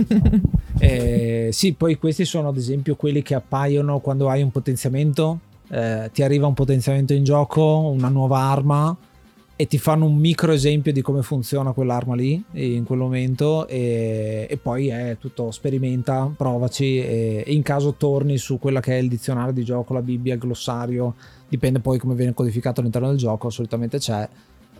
[0.79, 5.39] Eh, sì, poi questi sono ad esempio quelli che appaiono quando hai un potenziamento,
[5.69, 8.97] eh, ti arriva un potenziamento in gioco, una nuova arma
[9.57, 14.47] e ti fanno un micro esempio di come funziona quell'arma lì in quel momento e,
[14.51, 19.01] e poi è tutto sperimenta, provaci e, e in caso torni su quella che è
[19.01, 21.15] il dizionario di gioco, la Bibbia, il glossario,
[21.49, 24.29] dipende poi come viene codificato all'interno del gioco, solitamente c'è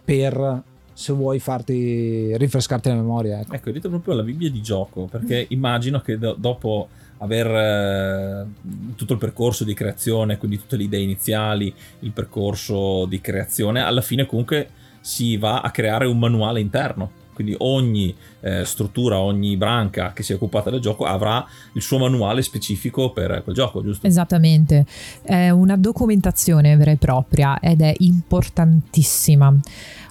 [0.05, 0.63] per
[0.93, 3.41] se vuoi farti rinfrescarti la memoria.
[3.41, 3.55] Ecco.
[3.55, 6.89] Ecco, dite proprio la Bibbia di gioco, perché immagino che do- dopo
[7.25, 8.47] aver eh,
[8.95, 14.03] tutto il percorso di creazione, quindi tutte le idee iniziali, il percorso di creazione, alla
[14.03, 14.69] fine comunque
[15.01, 17.23] si va a creare un manuale interno.
[17.35, 22.43] Quindi ogni eh, struttura, ogni branca che sia occupata del gioco avrà il suo manuale
[22.43, 24.07] specifico per quel gioco, giusto?
[24.07, 24.87] Esattamente,
[25.23, 29.53] è una documentazione vera e propria ed è importantissima,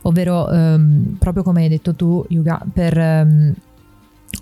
[0.02, 3.54] ovvero ehm, proprio come hai detto tu Yuga, per ehm,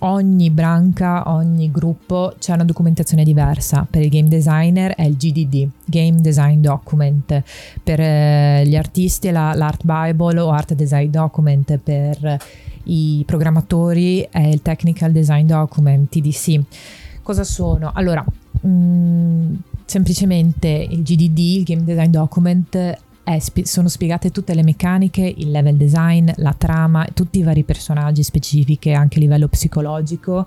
[0.00, 5.68] ogni branca, ogni gruppo c'è una documentazione diversa, per il game designer è il GDD,
[5.84, 7.42] Game Design Document,
[7.82, 12.38] per eh, gli artisti è la- l'Art Bible o Art Design Document, per
[12.84, 16.60] i programmatori è il Technical Design Document, TDC.
[17.22, 17.92] Cosa sono?
[17.94, 18.24] Allora,
[18.66, 22.98] mm, semplicemente il GDD, il Game Design Document,
[23.38, 28.22] spi- sono spiegate tutte le meccaniche, il level design, la trama, tutti i vari personaggi
[28.22, 30.46] specifici anche a livello psicologico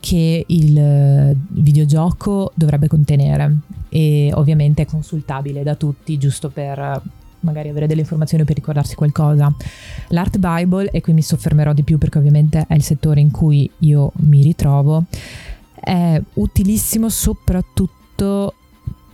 [0.00, 3.58] che il eh, videogioco dovrebbe contenere
[3.88, 7.00] e ovviamente è consultabile da tutti giusto per eh,
[7.40, 9.54] magari avere delle informazioni per ricordarsi qualcosa.
[10.08, 13.70] L'Art Bible, e qui mi soffermerò di più perché ovviamente è il settore in cui
[13.78, 15.04] io mi ritrovo,
[15.74, 18.54] è utilissimo soprattutto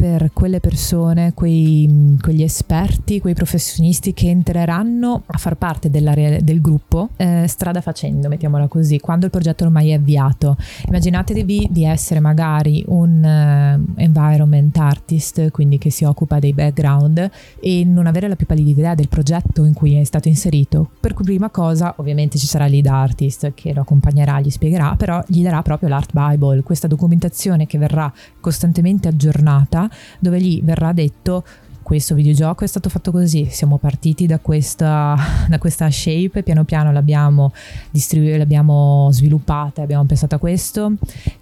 [0.05, 7.09] per quelle persone, quei, quegli esperti, quei professionisti che entreranno a far parte del gruppo
[7.17, 10.59] eh, strada facendo, mettiamola così, quando il progetto ormai è avviato.
[10.89, 17.85] Immaginatevi di essere magari un uh, environment artist, quindi che si occupa dei background e
[17.87, 20.91] non avere la più pallida idea del progetto in cui è stato inserito.
[21.01, 25.25] Per cui prima cosa, ovviamente ci sarà lead artist che lo accompagnerà, gli spiegherà, però
[25.27, 31.45] gli darà proprio l'art bible, questa documentazione che verrà costantemente aggiornata dove gli verrà detto
[31.85, 35.15] questo videogioco è stato fatto così, siamo partiti da questa,
[35.47, 37.53] da questa shape, piano piano l'abbiamo,
[37.91, 40.95] distribu- l'abbiamo sviluppata, abbiamo pensato a questo,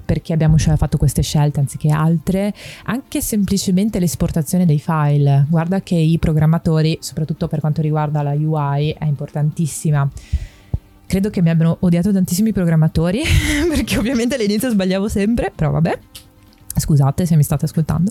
[0.04, 2.52] perché abbiamo fatto queste scelte anziché altre,
[2.84, 5.46] anche semplicemente l'esportazione dei file.
[5.48, 10.10] Guarda che i programmatori, soprattutto per quanto riguarda la UI, è importantissima
[11.06, 13.20] credo che mi abbiano odiato tantissimi programmatori
[13.68, 15.98] perché ovviamente all'inizio sbagliavo sempre, però vabbè.
[16.74, 18.10] Scusate se mi state ascoltando,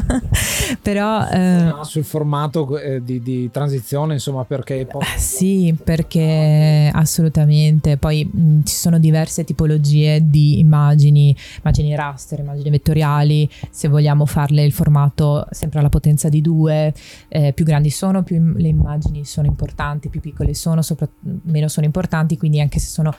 [0.82, 5.02] però eh, sul formato eh, di, di, transizione, insomma, perché poi...
[5.02, 7.96] Eh, sì, perché assolutamente.
[7.96, 13.48] Poi mh, ci sono diverse tipologie di immagini, immagini raster, immagini vettoriali.
[13.70, 16.92] Se vogliamo farle il formato sempre alla potenza di due,
[17.28, 21.08] eh, più grandi sono, più le immagini sono importanti, più piccole sono, sopra,
[21.44, 22.36] meno sono importanti.
[22.36, 23.14] Quindi anche se sono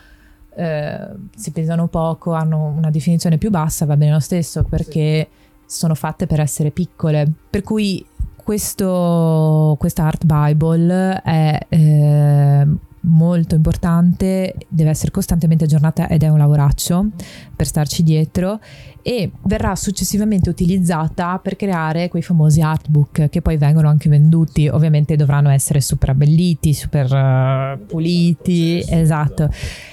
[0.62, 5.28] eh, se pesano poco, hanno una definizione più bassa, va bene lo stesso perché
[5.66, 7.32] sono fatte per essere piccole.
[7.50, 8.06] Per cui
[8.36, 12.68] questo, questa Art Bible è eh,
[13.02, 17.08] molto importante, deve essere costantemente aggiornata ed è un lavoraccio
[17.56, 18.60] per starci dietro
[19.04, 25.16] e verrà successivamente utilizzata per creare quei famosi artbook che poi vengono anche venduti, ovviamente
[25.16, 29.50] dovranno essere super abbelliti, super uh, puliti, esatto.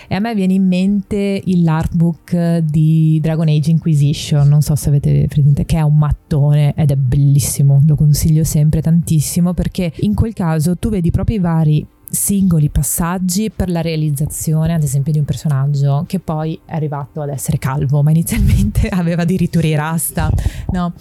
[0.08, 5.26] E a me viene in mente l'artbook di Dragon Age Inquisition, non so se avete
[5.28, 10.32] presente, che è un mattone ed è bellissimo, lo consiglio sempre tantissimo perché in quel
[10.34, 15.24] caso tu vedi proprio i vari singoli passaggi per la realizzazione, ad esempio, di un
[15.24, 20.30] personaggio che poi è arrivato ad essere calvo, ma inizialmente aveva addirittura i rasta,
[20.70, 20.92] no?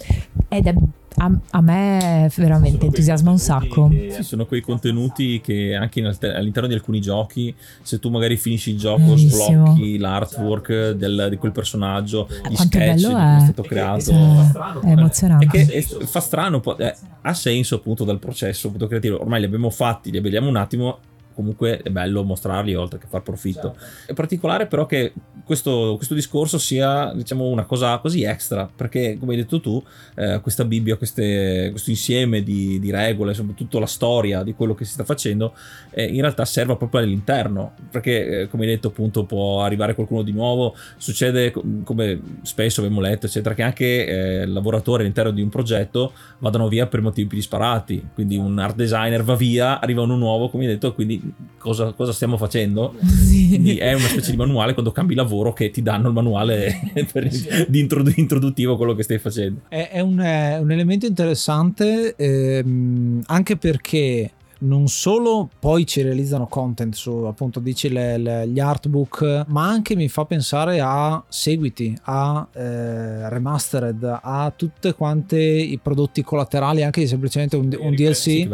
[0.48, 0.74] Ed è
[1.16, 3.88] a, a, me veramente entusiasma un sacco.
[3.88, 8.36] Che, sì, sono quei contenuti che anche alter- all'interno di alcuni giochi, se tu magari
[8.36, 9.66] finisci il gioco, Bellissimo.
[9.66, 13.36] sblocchi l'artwork del, di quel personaggio, gli Quanto sketch bello è.
[13.36, 14.10] è stato creato.
[14.10, 15.46] È, è emozionante.
[15.46, 19.20] È che è, fa strano, eh, ha senso appunto dal processo appunto creativo.
[19.20, 20.98] Ormai li abbiamo fatti, li abbiamo un attimo
[21.38, 23.76] comunque è bello mostrarli oltre che far profitto.
[24.06, 25.12] È particolare però che
[25.44, 29.80] questo, questo, discorso sia diciamo una cosa così extra, perché come hai detto tu,
[30.16, 34.84] eh, questa Bibbia, queste, questo insieme di, di, regole, soprattutto la storia di quello che
[34.84, 35.54] si sta facendo,
[35.90, 40.22] eh, in realtà serve proprio all'interno, perché eh, come hai detto appunto può arrivare qualcuno
[40.22, 41.52] di nuovo, succede
[41.84, 46.88] come spesso abbiamo letto, eccetera, che anche eh, lavoratori all'interno di un progetto vadano via
[46.88, 50.92] per motivi disparati, quindi un art designer va via, arriva uno nuovo, come hai detto,
[50.92, 51.27] quindi
[51.58, 52.94] cosa, cosa stiamo facendo.
[53.04, 53.48] Sì.
[53.48, 57.28] Quindi è una specie di manuale quando cambi lavoro che ti danno il manuale per,
[57.68, 59.60] di introdu- introduttivo quello che stai facendo.
[59.68, 66.46] È, è, un, è un, elemento interessante ehm, anche perché non solo poi ci realizzano
[66.46, 71.96] content su appunto dici le, le, gli artbook ma anche mi fa pensare a seguiti
[72.02, 78.48] a eh, remastered a tutte quante i prodotti collaterali anche semplicemente un, un DLC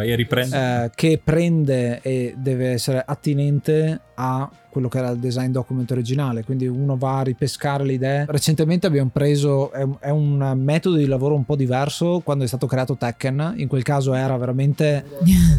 [0.52, 6.42] eh, che prende e deve essere attinente a quello che era il design document originale,
[6.42, 8.24] quindi uno va a ripescare le idee.
[8.28, 12.66] Recentemente abbiamo preso, è, è, un metodo di lavoro un po' diverso quando è stato
[12.66, 15.04] creato Tekken, in quel caso era veramente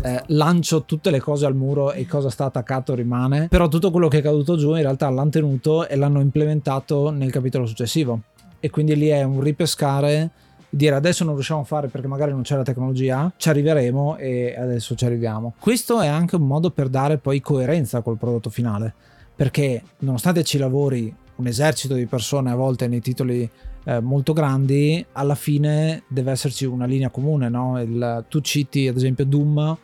[0.04, 4.10] eh, lancio tutte le cose al muro e cosa sta attaccato rimane, però tutto quello
[4.10, 8.20] che è caduto giù in realtà l'hanno tenuto e l'hanno implementato nel capitolo successivo
[8.60, 10.30] e quindi lì è un ripescare
[10.76, 14.56] dire adesso non riusciamo a fare perché magari non c'è la tecnologia, ci arriveremo e
[14.58, 15.54] adesso ci arriviamo.
[15.58, 18.94] Questo è anche un modo per dare poi coerenza col prodotto finale,
[19.34, 23.50] perché nonostante ci lavori un esercito di persone a volte nei titoli
[23.86, 27.82] eh, molto grandi, alla fine deve esserci una linea comune, no?
[27.82, 29.78] Il, tu citi ad esempio Doom,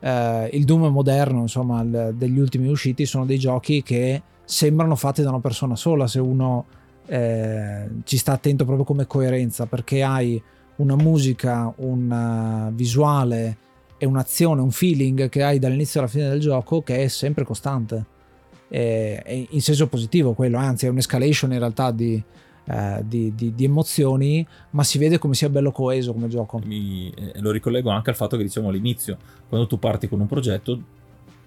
[0.00, 5.22] eh, il Doom moderno, insomma, il, degli ultimi usciti sono dei giochi che sembrano fatti
[5.22, 6.66] da una persona sola se uno
[7.06, 10.42] eh, ci sta attento proprio come coerenza perché hai
[10.76, 13.58] una musica, un visuale
[14.02, 18.04] è un'azione, un feeling che hai dall'inizio alla fine del gioco che è sempre costante.
[18.68, 22.20] È, in senso positivo quello, anzi è un'escalation in realtà di,
[22.64, 26.60] eh, di, di, di, emozioni, ma si vede come sia bello coeso come gioco.
[26.64, 30.26] Mi, eh, lo ricollego anche al fatto che dicevamo all'inizio, quando tu parti con un
[30.26, 30.80] progetto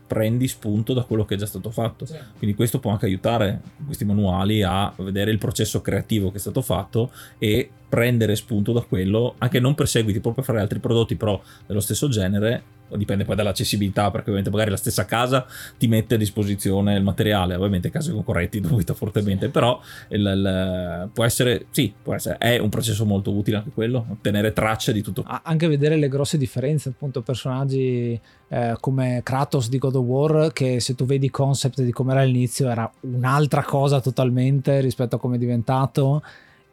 [0.07, 2.05] prendi spunto da quello che è già stato fatto.
[2.05, 2.15] Sì.
[2.37, 6.61] Quindi questo può anche aiutare questi manuali a vedere il processo creativo che è stato
[6.61, 11.39] fatto e prendere spunto da quello, anche non perseguiti proprio per fare altri prodotti però
[11.65, 15.45] dello stesso genere dipende poi dall'accessibilità perché ovviamente magari la stessa casa
[15.77, 19.79] ti mette a disposizione il materiale ovviamente case concorrenti dubito fortemente però
[20.09, 24.53] il, il, può essere sì può essere è un processo molto utile anche quello ottenere
[24.53, 25.25] tracce di tutto.
[25.43, 30.79] Anche vedere le grosse differenze appunto personaggi eh, come Kratos di God of War che
[30.79, 35.35] se tu vedi concept di come era all'inizio era un'altra cosa totalmente rispetto a come
[35.35, 36.21] è diventato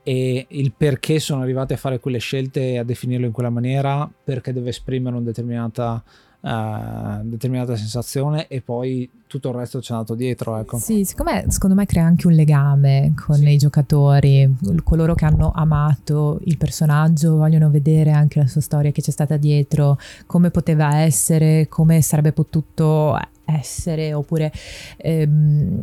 [0.02, 4.10] e il perché sono arrivati a fare quelle scelte e a definirlo in quella maniera,
[4.24, 6.02] perché deve esprimere una determinata,
[6.40, 10.58] uh, determinata sensazione e poi tutto il resto c'è andato dietro.
[10.58, 10.78] Ecco.
[10.78, 13.48] Sì, siccome secondo me crea anche un legame con sì.
[13.48, 19.02] i giocatori, coloro che hanno amato il personaggio vogliono vedere anche la sua storia che
[19.02, 24.52] c'è stata dietro, come poteva essere, come sarebbe potuto essere, oppure
[24.96, 25.82] ehm,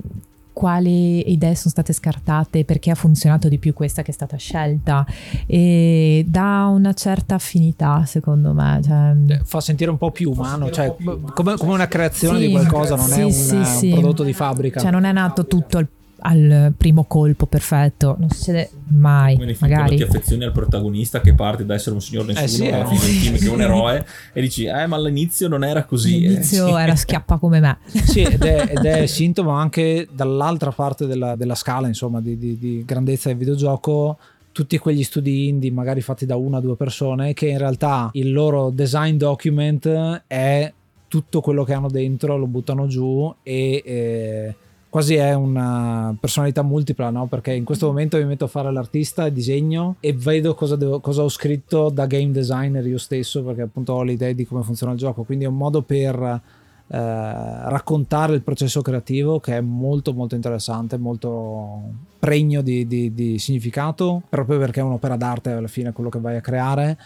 [0.59, 5.05] quali idee sono state scartate, perché ha funzionato di più questa che è stata scelta
[5.45, 8.81] e dà una certa affinità secondo me.
[8.83, 11.31] Cioè, eh, Fa sentire un po' più umano, cioè, più umano.
[11.33, 14.33] Come, come, una creazione sì, di qualcosa, non sì, è un, sì, un prodotto di
[14.33, 14.81] fabbrica.
[14.81, 15.87] Cioè non è nato tutto al
[16.21, 19.35] al primo colpo perfetto, non succede mai.
[19.35, 22.67] Come magari ti affezioni al protagonista che parte da essere un signor nessuno, eh sì,
[22.67, 25.85] alla fine del film che è un eroe, e dici, eh, ma all'inizio non era
[25.85, 26.25] così.
[26.25, 27.77] All'inizio eh, era schiappa come me.
[27.85, 32.57] Sì, ed è, ed è sintomo anche dall'altra parte della, della scala, insomma, di, di,
[32.57, 34.17] di grandezza del videogioco
[34.51, 38.33] tutti quegli studi indie magari fatti da una o due persone che in realtà il
[38.33, 40.73] loro design document è
[41.07, 44.55] tutto quello che hanno dentro lo buttano giù e eh,
[44.89, 47.27] quasi è una personalità multipla, no?
[47.27, 50.99] Perché in questo momento mi metto a fare l'artista e disegno e vedo cosa, devo,
[50.99, 54.93] cosa, ho scritto da game designer io stesso, perché appunto ho l'idea di come funziona
[54.93, 55.23] il gioco.
[55.23, 56.41] Quindi è un modo per eh,
[56.87, 61.81] raccontare il processo creativo che è molto molto interessante, molto
[62.17, 66.35] pregno di, di, di significato, proprio perché è un'opera d'arte alla fine quello che vai
[66.35, 66.97] a creare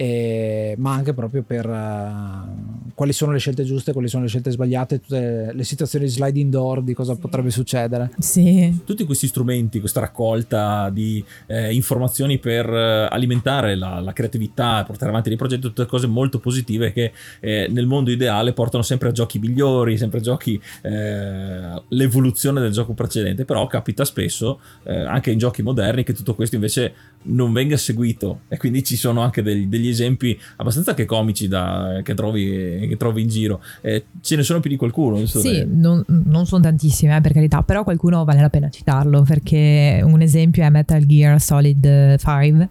[0.00, 4.52] eh, ma anche proprio per uh, quali sono le scelte giuste, quali sono le scelte
[4.52, 7.18] sbagliate, tutte le situazioni di sliding door di cosa sì.
[7.18, 8.12] potrebbe succedere.
[8.16, 8.82] Sì.
[8.84, 15.10] Tutti questi strumenti, questa raccolta di eh, informazioni per eh, alimentare la, la, creatività, portare
[15.10, 19.12] avanti dei progetti, tutte cose molto positive che eh, nel mondo ideale portano sempre a
[19.12, 25.38] giochi migliori, sempre a giochi eh, l'evoluzione del gioco precedente, però capita spesso anche in
[25.38, 29.66] giochi moderni che tutto questo invece non venga seguito e quindi ci sono anche degli,
[29.66, 33.60] degli esempi abbastanza che comici da, che, trovi, che, trovi, in giro.
[33.80, 35.24] Eh, ce ne sono più di qualcuno?
[35.26, 39.22] So sì, non, non, sono tantissime eh, per carità, però qualcuno vale la pena citarlo
[39.22, 42.68] perché un esempio è Metal Gear Solid 5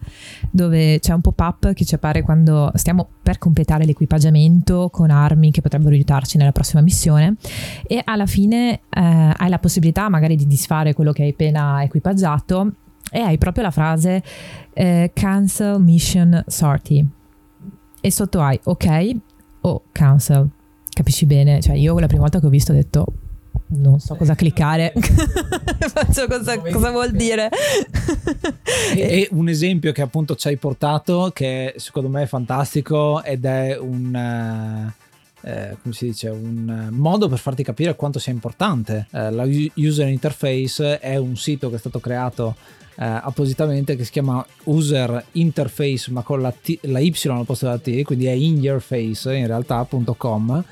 [0.50, 5.60] dove c'è un pop-up che ci appare quando stiamo per completare l'equipaggiamento con armi che
[5.60, 7.36] potrebbero aiutarci nella prossima missione
[7.86, 12.72] e alla fine eh, hai la possibilità magari di disfare quello che hai appena equipaggiato
[13.10, 14.22] e hai proprio la frase
[14.72, 17.06] eh, cancel mission sortie.
[18.00, 19.16] E sotto hai ok
[19.62, 20.48] o cancel.
[20.90, 21.60] Capisci bene?
[21.60, 23.06] Cioè io la prima volta che ho visto ho detto
[23.68, 24.92] non so cosa cliccare.
[24.96, 27.50] Faccio cosa, cosa vuol dire.
[28.94, 33.76] E un esempio che appunto ci hai portato che secondo me è fantastico ed è
[33.78, 35.06] un eh,
[35.42, 39.06] eh, come si dice, un modo per farti capire quanto sia importante.
[39.10, 39.44] Eh, la
[39.74, 45.24] user interface è un sito che è stato creato eh, appositamente che si chiama user
[45.32, 48.80] interface ma con la, T, la Y al posto della T, quindi è in your
[48.80, 50.64] face in realtà.com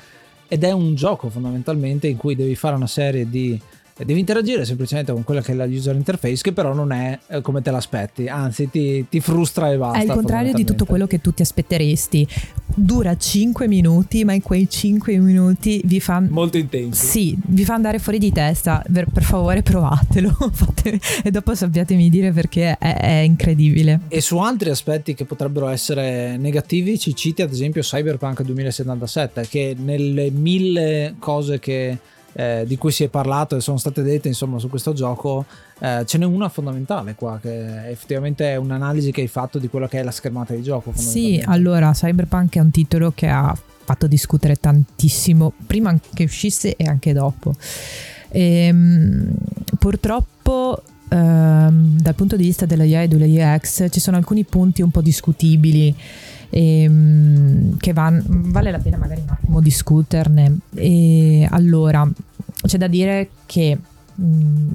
[0.48, 3.60] ed è un gioco fondamentalmente in cui devi fare una serie di
[4.04, 7.40] devi interagire semplicemente con quella che è la user interface che però non è eh,
[7.40, 8.28] come te l'aspetti.
[8.28, 11.42] Anzi ti, ti frustra e basta è il contrario di tutto quello che tu ti
[11.42, 12.26] aspetteresti.
[12.74, 17.74] Dura 5 minuti ma in quei 5 minuti vi fa molto intenso sì vi fa
[17.74, 18.82] andare fuori di testa.
[18.92, 20.36] Per, per favore provatelo.
[20.86, 24.02] E dopo sappiatemi dire perché è, è incredibile.
[24.08, 29.76] E su altri aspetti che potrebbero essere negativi ci citi ad esempio Cyberpunk 2077 che
[29.76, 31.98] nelle mille cose che
[32.36, 35.46] eh, di cui si è parlato e sono state dette insomma su questo gioco
[35.78, 39.88] eh, ce n'è una fondamentale qua che effettivamente è un'analisi che hai fatto di quello
[39.88, 43.56] che è la schermata di gioco sì allora Cyberpunk è un titolo che ha
[43.86, 47.54] fatto discutere tantissimo prima che uscisse e anche dopo.
[48.28, 49.30] E, ehm,
[49.78, 54.82] purtroppo ehm, dal punto di vista della UI e della UX ci sono alcuni punti
[54.82, 55.94] un po' discutibili
[56.50, 60.58] e, mm, che van, vale la pena magari un attimo discuterne.
[60.74, 62.08] E allora,
[62.62, 63.78] c'è da dire che
[64.14, 64.68] mh, mm,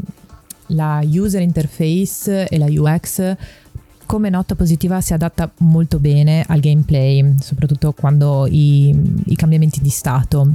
[0.67, 3.35] la user interface e la UX
[4.11, 8.93] come nota positiva si adatta molto bene al gameplay, soprattutto quando i,
[9.27, 10.53] i cambiamenti di stato.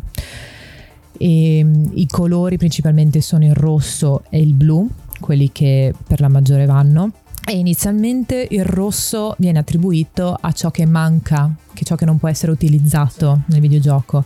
[1.17, 4.87] E, I colori principalmente sono il rosso e il blu,
[5.21, 7.13] quelli che per la maggiore vanno.
[7.49, 12.29] E inizialmente il rosso viene attribuito a ciò che manca, che ciò che non può
[12.29, 14.25] essere utilizzato nel videogioco.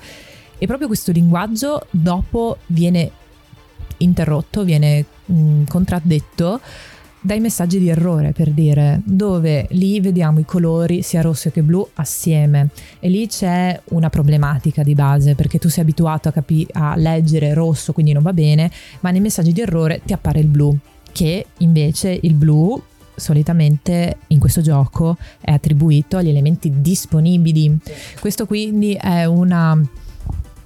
[0.56, 3.10] E proprio questo linguaggio dopo viene
[3.98, 6.60] interrotto, viene mh, contraddetto
[7.20, 11.86] dai messaggi di errore per dire dove lì vediamo i colori sia rosso che blu
[11.96, 16.96] assieme e lì c'è una problematica di base perché tu sei abituato a, capi- a
[16.96, 20.74] leggere rosso quindi non va bene ma nei messaggi di errore ti appare il blu
[21.12, 22.82] che invece il blu
[23.14, 27.78] solitamente in questo gioco è attribuito agli elementi disponibili.
[28.20, 29.78] Questo quindi è una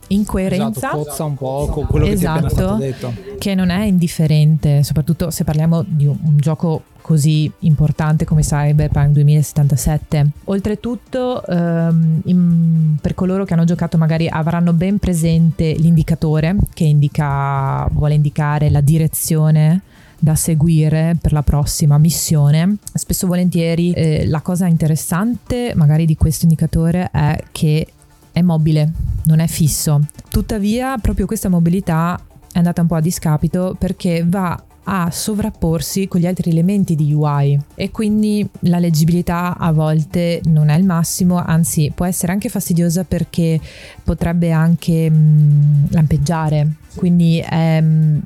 [0.08, 0.88] incoerenza.
[0.88, 3.12] Esatto, cozza un po' con quello esatto, che ti è stato detto.
[3.38, 9.08] che non è indifferente soprattutto se parliamo di un, un gioco così importante come Cyberpunk
[9.08, 16.84] 2077 oltretutto ehm, in, per coloro che hanno giocato magari avranno ben presente l'indicatore che
[16.84, 19.82] indica vuole indicare la direzione
[20.24, 22.78] da seguire per la prossima missione.
[22.92, 27.86] Spesso volentieri eh, la cosa interessante magari di questo indicatore è che
[28.32, 28.90] è mobile,
[29.26, 30.00] non è fisso.
[30.28, 32.18] Tuttavia, proprio questa mobilità
[32.50, 37.12] è andata un po' a discapito perché va a sovrapporsi con gli altri elementi di
[37.12, 42.48] UI e quindi la leggibilità a volte non è il massimo, anzi può essere anche
[42.48, 43.60] fastidiosa perché
[44.02, 48.20] potrebbe anche mh, mm, lampeggiare, quindi è, mh,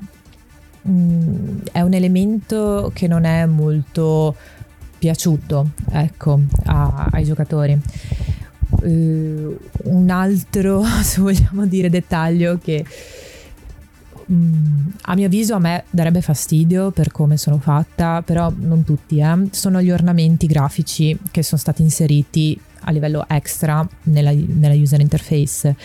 [0.89, 4.35] mm, è, un elemento che non è molto
[4.97, 7.77] piaciuto ecco, a, ai giocatori.
[8.83, 12.85] Eh, un altro, se vogliamo dire, dettaglio che
[14.31, 19.19] mm, a mio avviso a me darebbe fastidio per come sono fatta, però non tutti,
[19.19, 19.47] eh.
[19.51, 25.75] sono gli ornamenti grafici che sono stati inseriti a livello extra nella, nella user interface.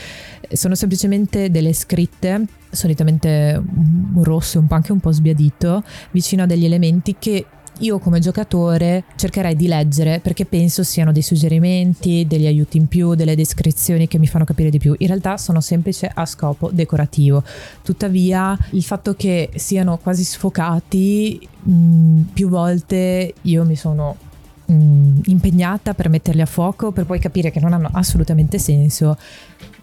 [0.53, 6.47] Sono semplicemente delle scritte, solitamente un rosso, un po' anche un po' sbiadito, vicino a
[6.47, 7.47] degli elementi che
[7.79, 13.15] io come giocatore cercherei di leggere perché penso siano dei suggerimenti, degli aiuti in più,
[13.15, 14.95] delle descrizioni che mi fanno capire di più.
[14.99, 17.43] In realtà sono semplice a scopo decorativo.
[17.83, 24.17] Tuttavia il fatto che siano quasi sfocati mh, più volte io mi sono
[24.67, 29.17] mh, impegnata per metterli a fuoco per poi capire che non hanno assolutamente senso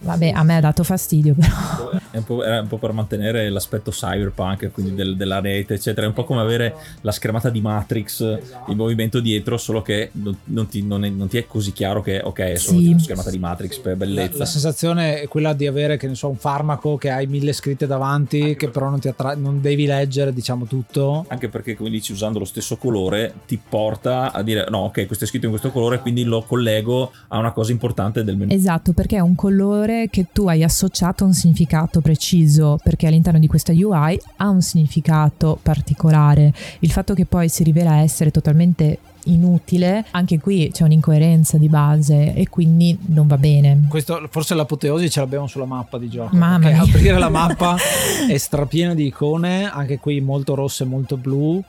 [0.04, 2.00] Vabbè, a me ha dato fastidio però.
[2.12, 6.06] È un po', è un po per mantenere l'aspetto cyberpunk, quindi del, della rete, eccetera.
[6.06, 10.36] È un po' come avere la schermata di Matrix in movimento dietro, solo che non,
[10.46, 12.88] non, ti, non, è, non ti, è, così chiaro che, ok, è solo sì.
[12.88, 14.34] una schermata di Matrix per bellezza.
[14.34, 17.54] La, la, sensazione è quella di avere, che ne so, un farmaco che hai mille
[17.54, 21.26] scritte davanti, Anche che però non, ti attra- non devi leggere, diciamo, tutto.
[21.30, 25.26] Anche perché, come dici, usando lo stesso colore, ti porta a dire, no, ok, questo
[25.26, 28.52] è scritto in questo colore, quindi lo collego a una cosa importante del menu.
[28.52, 33.08] Esatto, perché è un colore valore che tu hai associato a un significato preciso, perché
[33.08, 36.54] all'interno di questa UI ha un significato particolare.
[36.80, 42.34] Il fatto che poi si rivela essere totalmente inutile, anche qui c'è un'incoerenza di base
[42.34, 43.86] e quindi non va bene.
[43.88, 46.36] Questo forse l'apoteosi ce l'abbiamo sulla mappa di gioco.
[46.36, 46.82] Mamma mia.
[46.82, 47.76] aprire la mappa
[48.28, 51.64] è strapiena di icone, anche qui molto rosse e molto blu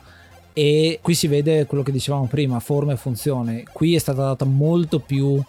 [0.51, 3.65] e qui si vede quello che dicevamo prima, forma e funzione.
[3.71, 5.39] Qui è stata data molto più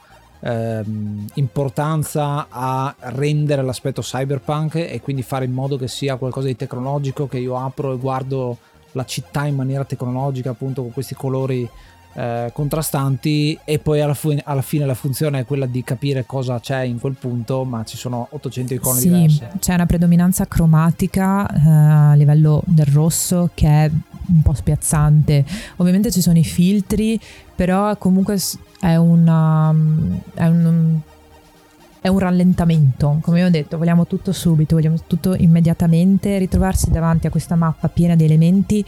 [0.44, 6.56] ehm, importanza a rendere l'aspetto cyberpunk e quindi fare in modo che sia qualcosa di
[6.56, 8.58] tecnologico che io apro e guardo
[8.92, 11.68] la città in maniera tecnologica appunto con questi colori
[12.16, 16.60] eh, contrastanti e poi alla, fu- alla, fine la funzione è quella di capire cosa
[16.60, 19.50] c'è in quel punto ma ci sono 800 icone sì, diverse.
[19.58, 23.90] c'è una predominanza cromatica eh, a livello del rosso che è
[24.26, 25.44] un po' spiazzante.
[25.76, 27.18] Ovviamente ci sono i filtri
[27.54, 28.38] però comunque
[28.84, 29.74] è, una,
[30.34, 30.98] è un
[32.00, 37.30] è un rallentamento, come ho detto, vogliamo tutto subito, vogliamo tutto immediatamente, ritrovarsi davanti a
[37.30, 38.84] questa mappa piena di elementi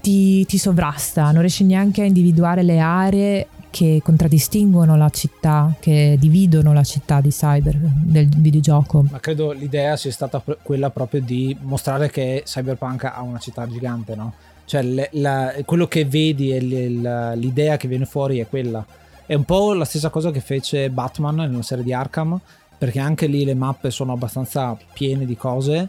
[0.00, 6.16] ti, ti sovrasta, non riesci neanche a individuare le aree che contraddistinguono la città, che
[6.18, 9.04] dividono la città di cyber del videogioco.
[9.08, 14.16] Ma credo l'idea sia stata quella proprio di mostrare che Cyberpunk ha una città gigante,
[14.16, 14.32] no?
[14.66, 18.84] Cioè le, la, quello che vedi e l'idea che viene fuori è quella.
[19.24, 22.38] È un po' la stessa cosa che fece Batman nella serie di Arkham,
[22.76, 25.88] perché anche lì le mappe sono abbastanza piene di cose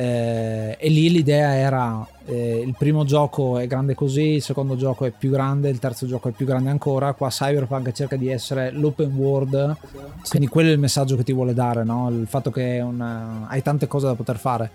[0.00, 5.04] eh, e lì l'idea era eh, il primo gioco è grande così, il secondo gioco
[5.04, 7.12] è più grande, il terzo gioco è più grande ancora.
[7.12, 9.76] Qua Cyberpunk cerca di essere l'open world,
[10.22, 10.30] sì.
[10.30, 12.08] quindi quello è il messaggio che ti vuole dare, no?
[12.08, 14.70] il fatto che una, hai tante cose da poter fare.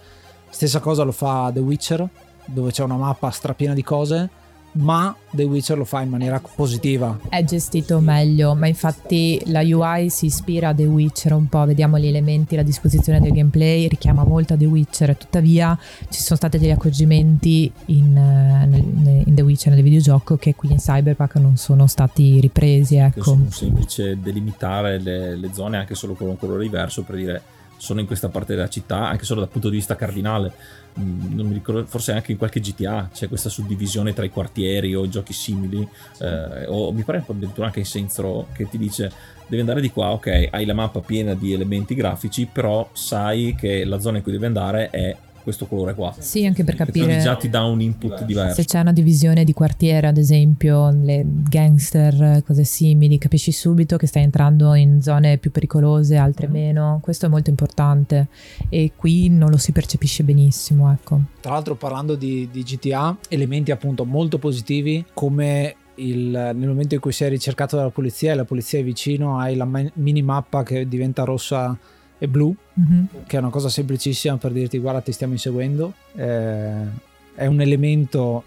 [0.48, 2.08] Stessa cosa lo fa The Witcher,
[2.46, 4.30] dove c'è una mappa strapiena di cose
[4.76, 7.18] ma The Witcher lo fa in maniera positiva.
[7.30, 11.98] È gestito meglio, ma infatti la UI si ispira a The Witcher un po', vediamo
[11.98, 15.78] gli elementi, la disposizione del gameplay richiama molto a The Witcher, tuttavia
[16.10, 20.78] ci sono stati degli accorgimenti in, eh, in The Witcher nel videogioco che qui in
[20.78, 22.98] Cyberpunk non sono stati ripresi.
[22.98, 23.24] Ecco.
[23.24, 27.42] Sono semplice delimitare le, le zone anche solo con un colore diverso per dire
[27.78, 30.54] sono in questa parte della città, anche solo dal punto di vista cardinale.
[30.98, 34.96] Mm, non mi ricordo, forse anche in qualche GTA c'è questa suddivisione tra i quartieri
[34.96, 35.86] o giochi simili,
[36.20, 39.12] eh, o mi pare addirittura anche in Saints Row che ti dice
[39.48, 43.84] devi andare di qua, ok, hai la mappa piena di elementi grafici, però sai che
[43.84, 45.16] la zona in cui devi andare è
[45.46, 46.14] questo colore qua.
[46.18, 47.20] Sì, anche per capire.
[47.20, 48.56] già ti dà un input diverso.
[48.56, 54.08] Se c'è una divisione di quartiere, ad esempio, le gangster, cose simili, capisci subito che
[54.08, 57.00] stai entrando in zone più pericolose, altre meno.
[57.02, 58.28] Questo è molto importante
[58.70, 61.22] e qui non lo si percepisce benissimo, ecco.
[61.40, 67.00] Tra l'altro parlando di, di GTA, elementi appunto molto positivi come il, nel momento in
[67.00, 71.24] cui sei ricercato dalla polizia e la polizia è vicino, hai la minimappa che diventa
[71.24, 71.78] rossa
[72.18, 73.04] e blu, mm-hmm.
[73.28, 75.94] che è una cosa semplicissima per dirti guarda ti stiamo inseguendo.
[76.16, 78.44] Eh, è un elemento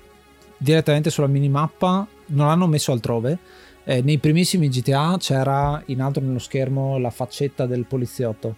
[0.57, 3.39] direttamente sulla minimappa, non l'hanno messo altrove.
[3.85, 8.57] Eh, nei primissimi GTA c'era in alto nello schermo la faccetta del poliziotto,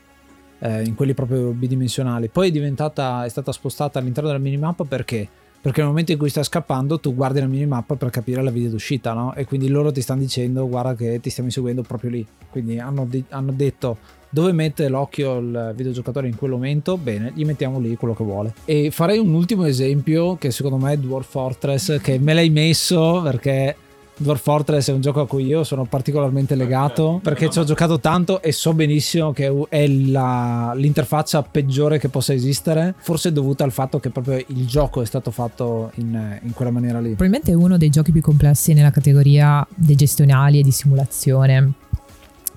[0.59, 2.29] eh, in quelli proprio bidimensionali.
[2.29, 5.29] Poi è diventata, è stata spostata all'interno della minimappa perché?
[5.63, 8.71] Perché nel momento in cui stai scappando tu guardi la minimappa per capire la video
[8.71, 9.35] d'uscita, no?
[9.35, 12.27] E quindi loro ti stanno dicendo guarda che ti stiamo inseguendo proprio lì.
[12.49, 13.99] Quindi hanno, di- hanno detto
[14.31, 18.55] dove mette l'occhio il videogiocatore in quel momento, bene, gli mettiamo lì quello che vuole.
[18.65, 23.21] E farei un ultimo esempio che secondo me è Dwarf Fortress, che me l'hai messo
[23.23, 23.77] perché
[24.21, 28.01] Dwarf Fortress è un gioco a cui io sono particolarmente legato perché ci ho giocato
[28.01, 33.73] tanto e so benissimo che è la, l'interfaccia peggiore che possa esistere, forse dovuta al
[33.73, 37.09] fatto che proprio il gioco è stato fatto in, in quella maniera lì.
[37.15, 41.73] Probabilmente è uno dei giochi più complessi nella categoria dei gestionali e di simulazione.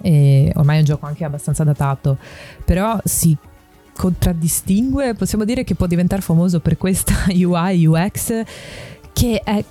[0.01, 2.17] E ormai è un gioco anche abbastanza datato,
[2.65, 3.37] però si
[3.95, 8.43] contraddistingue, possiamo dire che può diventare famoso per questa UI UX
[9.13, 9.63] che è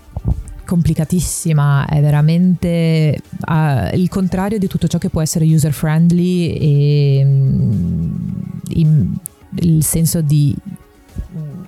[0.73, 7.23] complicatissima, è veramente uh, il contrario di tutto ciò che può essere user friendly e
[7.23, 9.19] um,
[9.57, 10.57] il senso di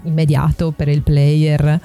[0.05, 1.81] immediato per il player.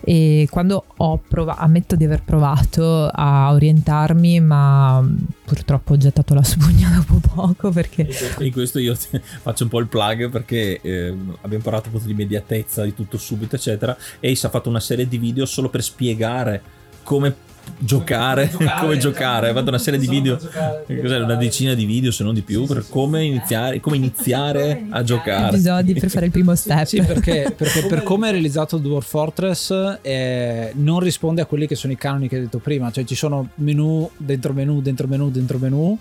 [0.00, 5.06] E quando ho provato, ammetto di aver provato a orientarmi ma
[5.44, 8.08] purtroppo ho gettato la spugna dopo poco perché...
[8.38, 8.94] In questo io
[9.42, 13.56] faccio un po' il plug perché eh, abbiamo parlato appunto di immediatezza, di tutto subito
[13.56, 16.62] eccetera e Ace ha fatto una serie di video solo per spiegare
[17.02, 17.34] come
[17.78, 19.50] giocare, come giocare, come giocare.
[19.50, 22.66] Ho fatto una serie di video, cos'è, una decina di video se non di più,
[22.66, 25.48] per come iniziare, come iniziare a giocare.
[25.48, 26.84] Episodi per fare il primo step.
[26.84, 31.74] Sì, perché, perché per come è realizzato Dwarf Fortress eh, non risponde a quelli che
[31.74, 35.30] sono i canoni che hai detto prima, cioè ci sono menu dentro menu, dentro menu,
[35.30, 35.98] dentro menu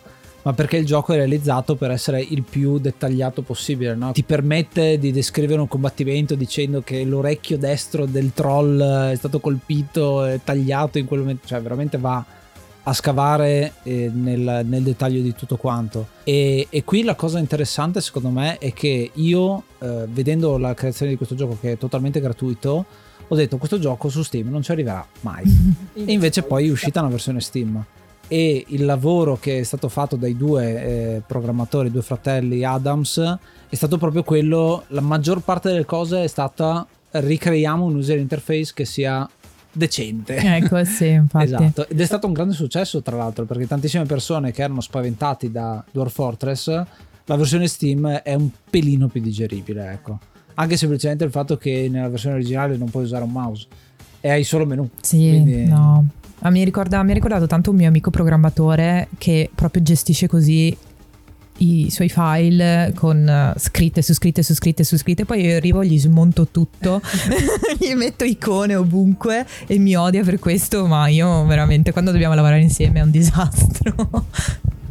[0.48, 3.96] ma perché il gioco è realizzato per essere il più dettagliato possibile.
[3.96, 4.14] No?
[4.14, 10.26] Ti permette di descrivere un combattimento dicendo che l'orecchio destro del troll è stato colpito
[10.26, 12.24] e tagliato in quel momento, cioè veramente va
[12.82, 16.08] a scavare eh, nel, nel, dettaglio di tutto quanto.
[16.24, 21.12] E, e, qui la cosa interessante secondo me è che io, eh, vedendo la creazione
[21.12, 22.86] di questo gioco che è totalmente gratuito,
[23.28, 25.44] ho detto questo gioco su Steam non ci arriverà mai.
[25.94, 27.84] e invece poi è uscita una versione Steam
[28.28, 33.38] e il lavoro che è stato fatto dai due eh, programmatori, due fratelli Adams,
[33.70, 38.72] è stato proprio quello, la maggior parte delle cose è stata ricreiamo un user interface
[38.74, 39.28] che sia
[39.72, 40.36] decente.
[40.36, 41.46] Ecco, sì, infatti.
[41.46, 41.88] esatto.
[41.88, 45.84] Ed è stato un grande successo, tra l'altro, perché tantissime persone che erano spaventati da
[45.92, 46.68] Dwarf Fortress,
[47.26, 50.20] la versione Steam è un pelino più digeribile, ecco.
[50.56, 53.68] Anche semplicemente il fatto che nella versione originale non puoi usare un mouse
[54.20, 54.90] e hai solo menu.
[55.02, 55.66] Sì, quindi...
[55.66, 56.08] no.
[56.42, 60.76] Ah, mi, ricorda, mi ha ricordato tanto un mio amico programmatore che proprio gestisce così
[61.60, 65.26] i suoi file con uh, scritte su scritte su scritte su scritte.
[65.26, 67.02] Poi io arrivo gli smonto tutto
[67.80, 72.62] gli metto icone ovunque e mi odia per questo ma io veramente quando dobbiamo lavorare
[72.62, 73.96] insieme è un disastro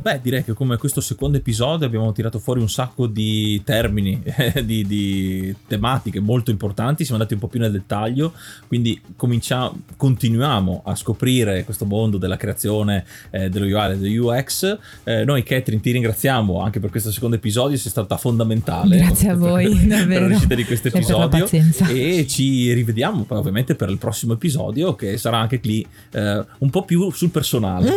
[0.07, 4.23] Beh, direi che come questo secondo episodio abbiamo tirato fuori un sacco di termini,
[4.65, 8.33] di, di, tematiche molto importanti, siamo andati un po' più nel dettaglio,
[8.69, 14.79] quindi cominciamo, continuiamo a scoprire questo mondo della creazione eh, dello UI e dello UX.
[15.03, 18.99] Eh, noi Catherine ti ringraziamo anche per questo secondo episodio, sei stata fondamentale.
[19.03, 20.21] Grazie a voi, per, davvero.
[20.21, 21.49] Per l'uscita di questo episodio
[21.89, 26.71] e ci rivediamo poi ovviamente per il prossimo episodio che sarà anche lì eh, un
[26.71, 27.91] po' più sul personale.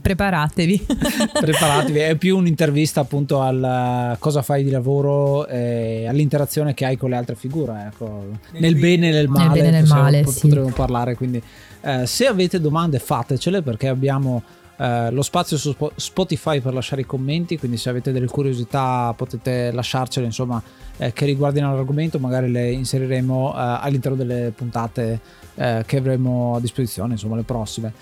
[0.00, 0.86] Preparatevi.
[1.32, 7.10] Preparatevi, è più un'intervista appunto al cosa fai di lavoro e all'interazione che hai con
[7.10, 8.24] le altre figure, ecco.
[8.52, 9.44] nel, bene e nel male.
[9.44, 10.72] Nel bene e nel male, potremmo sì.
[10.72, 11.42] parlare, quindi
[11.82, 14.42] eh, se avete domande fatecele perché abbiamo
[14.76, 19.72] Uh, lo spazio su Spotify per lasciare i commenti, quindi se avete delle curiosità potete
[19.72, 20.62] lasciarcele, insomma,
[20.98, 25.18] eh, che riguardino l'argomento, magari le inseriremo uh, all'interno delle puntate
[25.54, 27.94] uh, che avremo a disposizione, insomma, le prossime.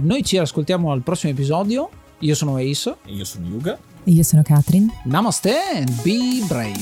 [0.00, 1.90] noi ci ascoltiamo al prossimo episodio.
[2.22, 2.96] Io sono Ace.
[3.04, 3.76] E io sono Yuga.
[4.04, 4.88] E io sono Katrin.
[5.06, 6.72] Namaste and be brave.